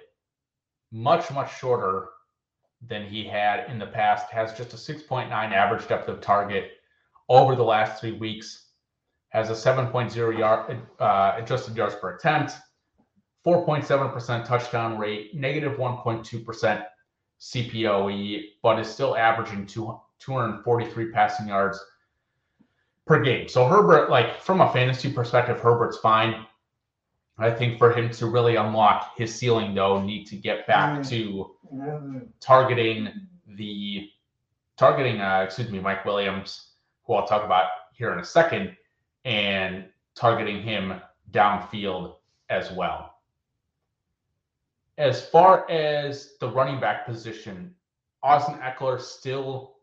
[0.92, 2.10] much, much shorter
[2.88, 6.72] than he had in the past, has just a 6.9 average depth of target
[7.30, 8.72] over the last three weeks,
[9.30, 12.54] has a 7.0 yard uh, adjusted yards per attempt,
[13.46, 16.84] 4.7% touchdown rate, negative 1.2%
[17.40, 21.80] CPOE, but is still averaging two, 243 passing yards
[23.08, 23.48] per game.
[23.48, 26.46] So Herbert, like from a fantasy perspective, Herbert's fine.
[27.44, 31.10] I think for him to really unlock his ceiling, though, need to get back mm.
[31.10, 31.56] to
[32.40, 34.10] targeting the
[34.78, 36.72] targeting, uh, excuse me, Mike Williams,
[37.04, 38.76] who I'll talk about here in a second,
[39.26, 39.86] and
[40.16, 41.00] targeting him
[41.32, 42.16] downfield
[42.50, 43.16] as well.
[44.98, 47.74] As far as the running back position,
[48.24, 49.78] Austin Ekeler still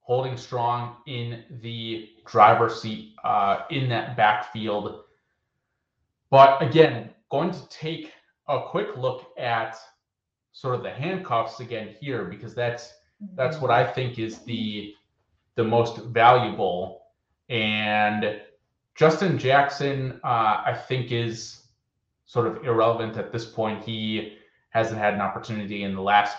[0.00, 5.04] holding strong in the driver's seat uh, in that backfield
[6.30, 8.12] but again, going to take
[8.48, 9.76] a quick look at
[10.52, 12.92] sort of the handcuffs again here because that's
[13.34, 14.94] that's what I think is the
[15.56, 17.02] the most valuable.
[17.48, 18.40] And
[18.94, 21.64] Justin Jackson, uh, I think, is
[22.26, 23.82] sort of irrelevant at this point.
[23.82, 24.38] He
[24.70, 26.36] hasn't had an opportunity in the last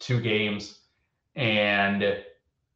[0.00, 0.80] two games.
[1.36, 2.22] And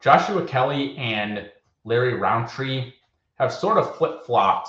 [0.00, 1.50] Joshua Kelley and
[1.84, 2.92] Larry Rountree
[3.34, 4.68] have sort of flip flopped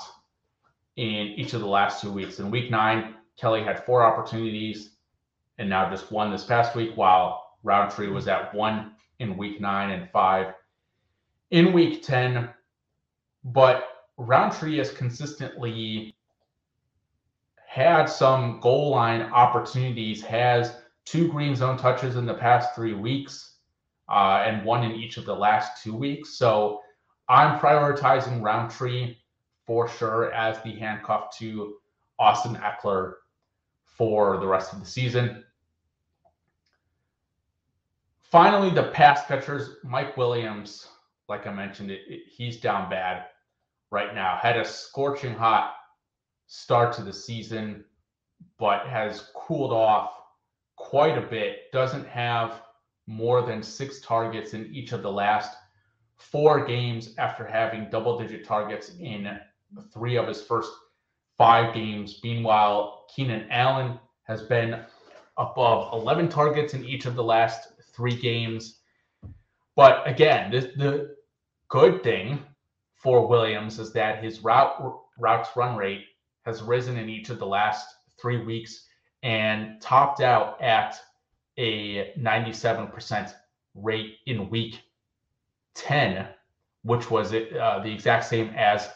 [1.00, 2.40] in each of the last two weeks.
[2.40, 4.96] In week nine, Kelley had four opportunities
[5.56, 9.90] and now just one this past week, while Rountree was at one in week nine
[9.90, 10.52] and five
[11.50, 12.50] in week 10.
[13.44, 13.84] But
[14.18, 16.14] Rountree has consistently
[17.66, 20.76] had some goal line opportunities, has
[21.06, 23.54] two green zone touches in the past three weeks,
[24.10, 26.36] uh, and one in each of the last two weeks.
[26.36, 26.82] So
[27.26, 29.16] I'm prioritizing Rountree
[29.70, 31.76] for sure as the handcuff to
[32.18, 33.12] Austin Ekeler
[33.84, 35.44] for the rest of the season.
[38.20, 40.88] Finally, the pass catchers, Mike Williams,
[41.28, 43.26] like I mentioned, it, it, he's down bad
[43.92, 44.36] right now.
[44.42, 45.74] Had a scorching hot
[46.48, 47.84] start to the season,
[48.58, 50.10] but has cooled off
[50.74, 51.70] quite a bit.
[51.72, 52.62] Doesn't have
[53.06, 55.56] more than six targets in each of the last
[56.16, 59.38] four games after having double digit targets in
[59.92, 60.70] three of his first
[61.38, 62.20] five games.
[62.22, 64.84] Meanwhile, Keenan Allen has been
[65.36, 68.80] above 11 targets in each of the last three games.
[69.76, 71.16] But again, the, the
[71.68, 72.40] good thing
[72.94, 76.04] for Williams is that his route routes run rate
[76.44, 77.86] has risen in each of the last
[78.20, 78.86] three weeks
[79.22, 80.98] and topped out at
[81.58, 83.32] a 97%
[83.74, 84.80] rate in week
[85.74, 86.26] 10,
[86.82, 88.88] which was uh, the exact same as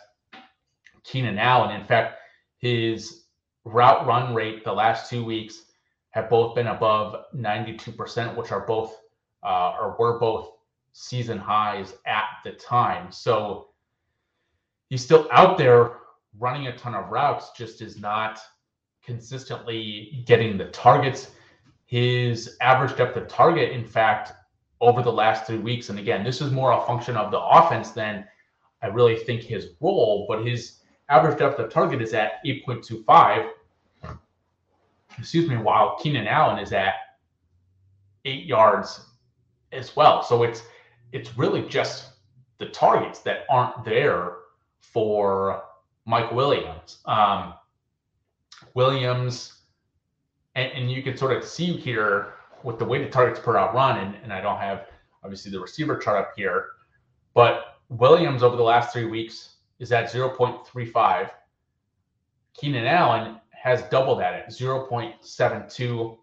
[1.05, 1.78] Keenan Allen.
[1.78, 2.18] In fact,
[2.59, 3.24] his
[3.64, 5.62] route run rate the last two weeks
[6.11, 8.96] have both been above 92%, which are both
[9.42, 10.50] uh, or were both
[10.92, 13.11] season highs at the time.
[13.12, 13.68] So
[14.88, 15.98] he's still out there
[16.38, 18.40] running a ton of routes, just is not
[19.05, 21.32] consistently getting the targets.
[21.84, 24.32] His average depth of target, in fact,
[24.80, 27.90] over the last three weeks, and again, this is more a function of the offense
[27.90, 28.24] than
[28.82, 33.50] I really think his role, but his average depth of target is at 8.25.
[35.18, 36.94] Excuse me, while Keenan Allen is at
[38.24, 39.07] eight yards
[39.72, 40.22] as well.
[40.22, 40.62] So it's
[41.12, 42.14] it's really just
[42.59, 44.38] the targets that aren't there
[44.80, 45.62] for
[46.07, 46.98] Mike Williams.
[47.07, 47.55] Um,
[48.74, 49.61] Williams,
[50.57, 53.98] and, and, you can sort of see here with the weighted targets per route run,
[53.98, 54.86] and, and I don't have
[55.22, 56.70] obviously the receiver chart up here,
[57.34, 61.30] but Williams over the last three weeks is at 0.35.
[62.54, 66.18] Keenan Allen has doubled that at 0.72.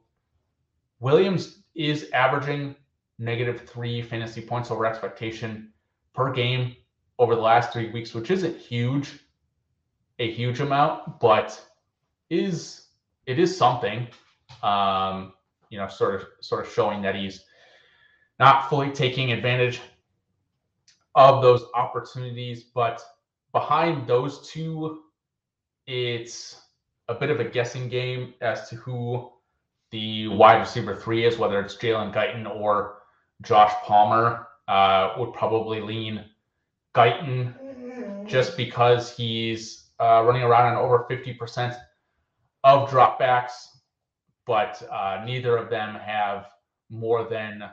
[0.99, 2.75] Williams is averaging
[3.17, 5.71] negative three fantasy points over expectation
[6.13, 6.75] per game
[7.19, 9.19] over the last three weeks, which isn't huge,
[10.19, 11.59] a huge amount, but
[12.29, 12.87] is
[13.25, 14.07] it is something.
[14.63, 15.33] Um,
[15.69, 17.45] you know, sort of sort of showing that he's
[18.39, 19.79] not fully taking advantage
[21.15, 22.63] of those opportunities.
[22.63, 23.01] But
[23.53, 25.01] behind those two,
[25.87, 26.61] it's
[27.07, 29.29] a bit of a guessing game as to who
[29.91, 32.99] the wide receiver three is, whether it's Jalen Guyton or
[33.41, 34.47] Josh Palmer.
[34.67, 36.23] Uh, would probably lean
[36.95, 41.77] Guyton just because he's uh, running around on over 50%
[42.63, 43.51] of dropbacks,
[44.45, 46.45] but uh, neither of them have
[46.89, 47.63] more than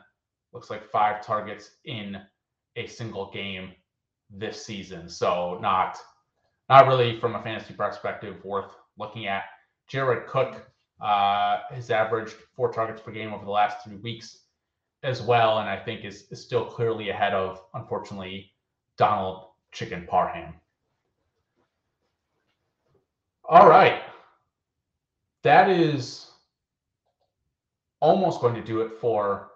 [0.52, 2.20] looks like five targets in
[2.76, 3.72] a single game
[4.30, 5.08] this season.
[5.08, 5.98] So not
[6.68, 9.44] not really from a fantasy perspective worth looking at.
[9.88, 10.66] Jared Cook
[11.00, 14.38] uh, has averaged four targets per game over the last three weeks
[15.02, 18.52] as well, and I think is, is still clearly ahead of, unfortunately,
[18.98, 20.54] Donald Chicken Parham.
[23.48, 24.02] All right.
[25.44, 26.32] That is
[28.00, 29.52] almost going to do it for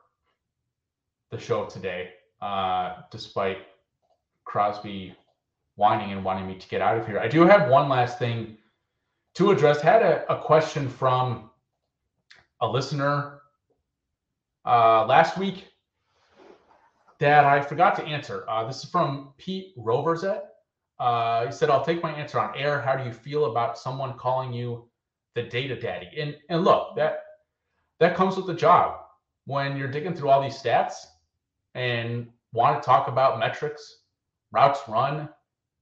[1.31, 2.11] the show today,
[2.41, 3.59] uh, despite
[4.53, 5.17] Crosby
[5.77, 7.19] whining and wanting me to get out of here.
[7.19, 8.59] I do have one last thing
[9.37, 9.81] to address.
[9.81, 11.51] Had a, a question from
[12.61, 13.41] a listener
[14.67, 15.69] uh, last week
[17.19, 18.45] that I forgot to answer.
[18.47, 20.43] Uh, this is from Pete Roverzet.
[21.01, 22.79] Uh, he said, I'll take my answer on air.
[22.83, 24.87] How do you feel about someone calling you
[25.35, 26.09] the data daddy?
[26.19, 27.21] And and look, that
[28.01, 28.99] that comes with the job.
[29.47, 31.07] When you're digging through all these stats
[31.75, 34.02] and want to talk about metrics,
[34.53, 35.29] routes run,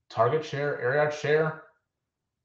[0.09, 1.63] target share, area share,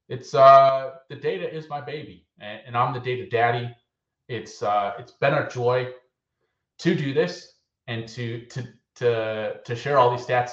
[0.09, 2.25] it's uh the data is my baby.
[2.39, 3.75] And, and I'm the data daddy.
[4.29, 5.93] It's uh it's been a joy
[6.79, 7.53] to do this
[7.87, 10.51] and to to to to share all these stats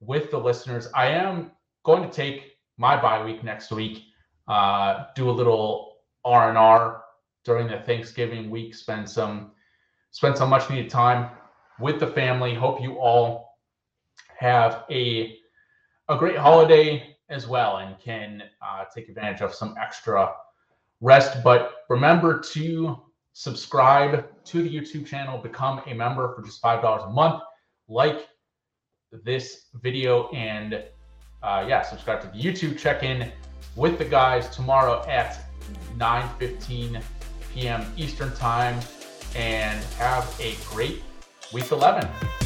[0.00, 0.88] with the listeners.
[0.94, 1.52] I am
[1.84, 4.04] going to take my bye week next week,
[4.48, 7.02] uh, do a little R and R
[7.44, 9.52] during the Thanksgiving week, spend some
[10.10, 11.30] spend some much needed time
[11.78, 12.54] with the family.
[12.54, 13.49] Hope you all
[14.40, 15.36] have a
[16.08, 20.32] a great holiday as well and can uh, take advantage of some extra
[21.00, 21.44] rest.
[21.44, 23.00] But remember to
[23.34, 27.42] subscribe to the YouTube channel, become a member for just $5 a month,
[27.86, 28.28] like
[29.12, 30.82] this video, and
[31.42, 33.30] uh, yeah, subscribe to the YouTube check-in
[33.76, 35.38] with the guys tomorrow at
[35.96, 37.02] 9.15
[37.54, 37.84] p.m.
[37.96, 38.80] Eastern Time,
[39.36, 41.02] and have a great
[41.52, 42.39] week 11.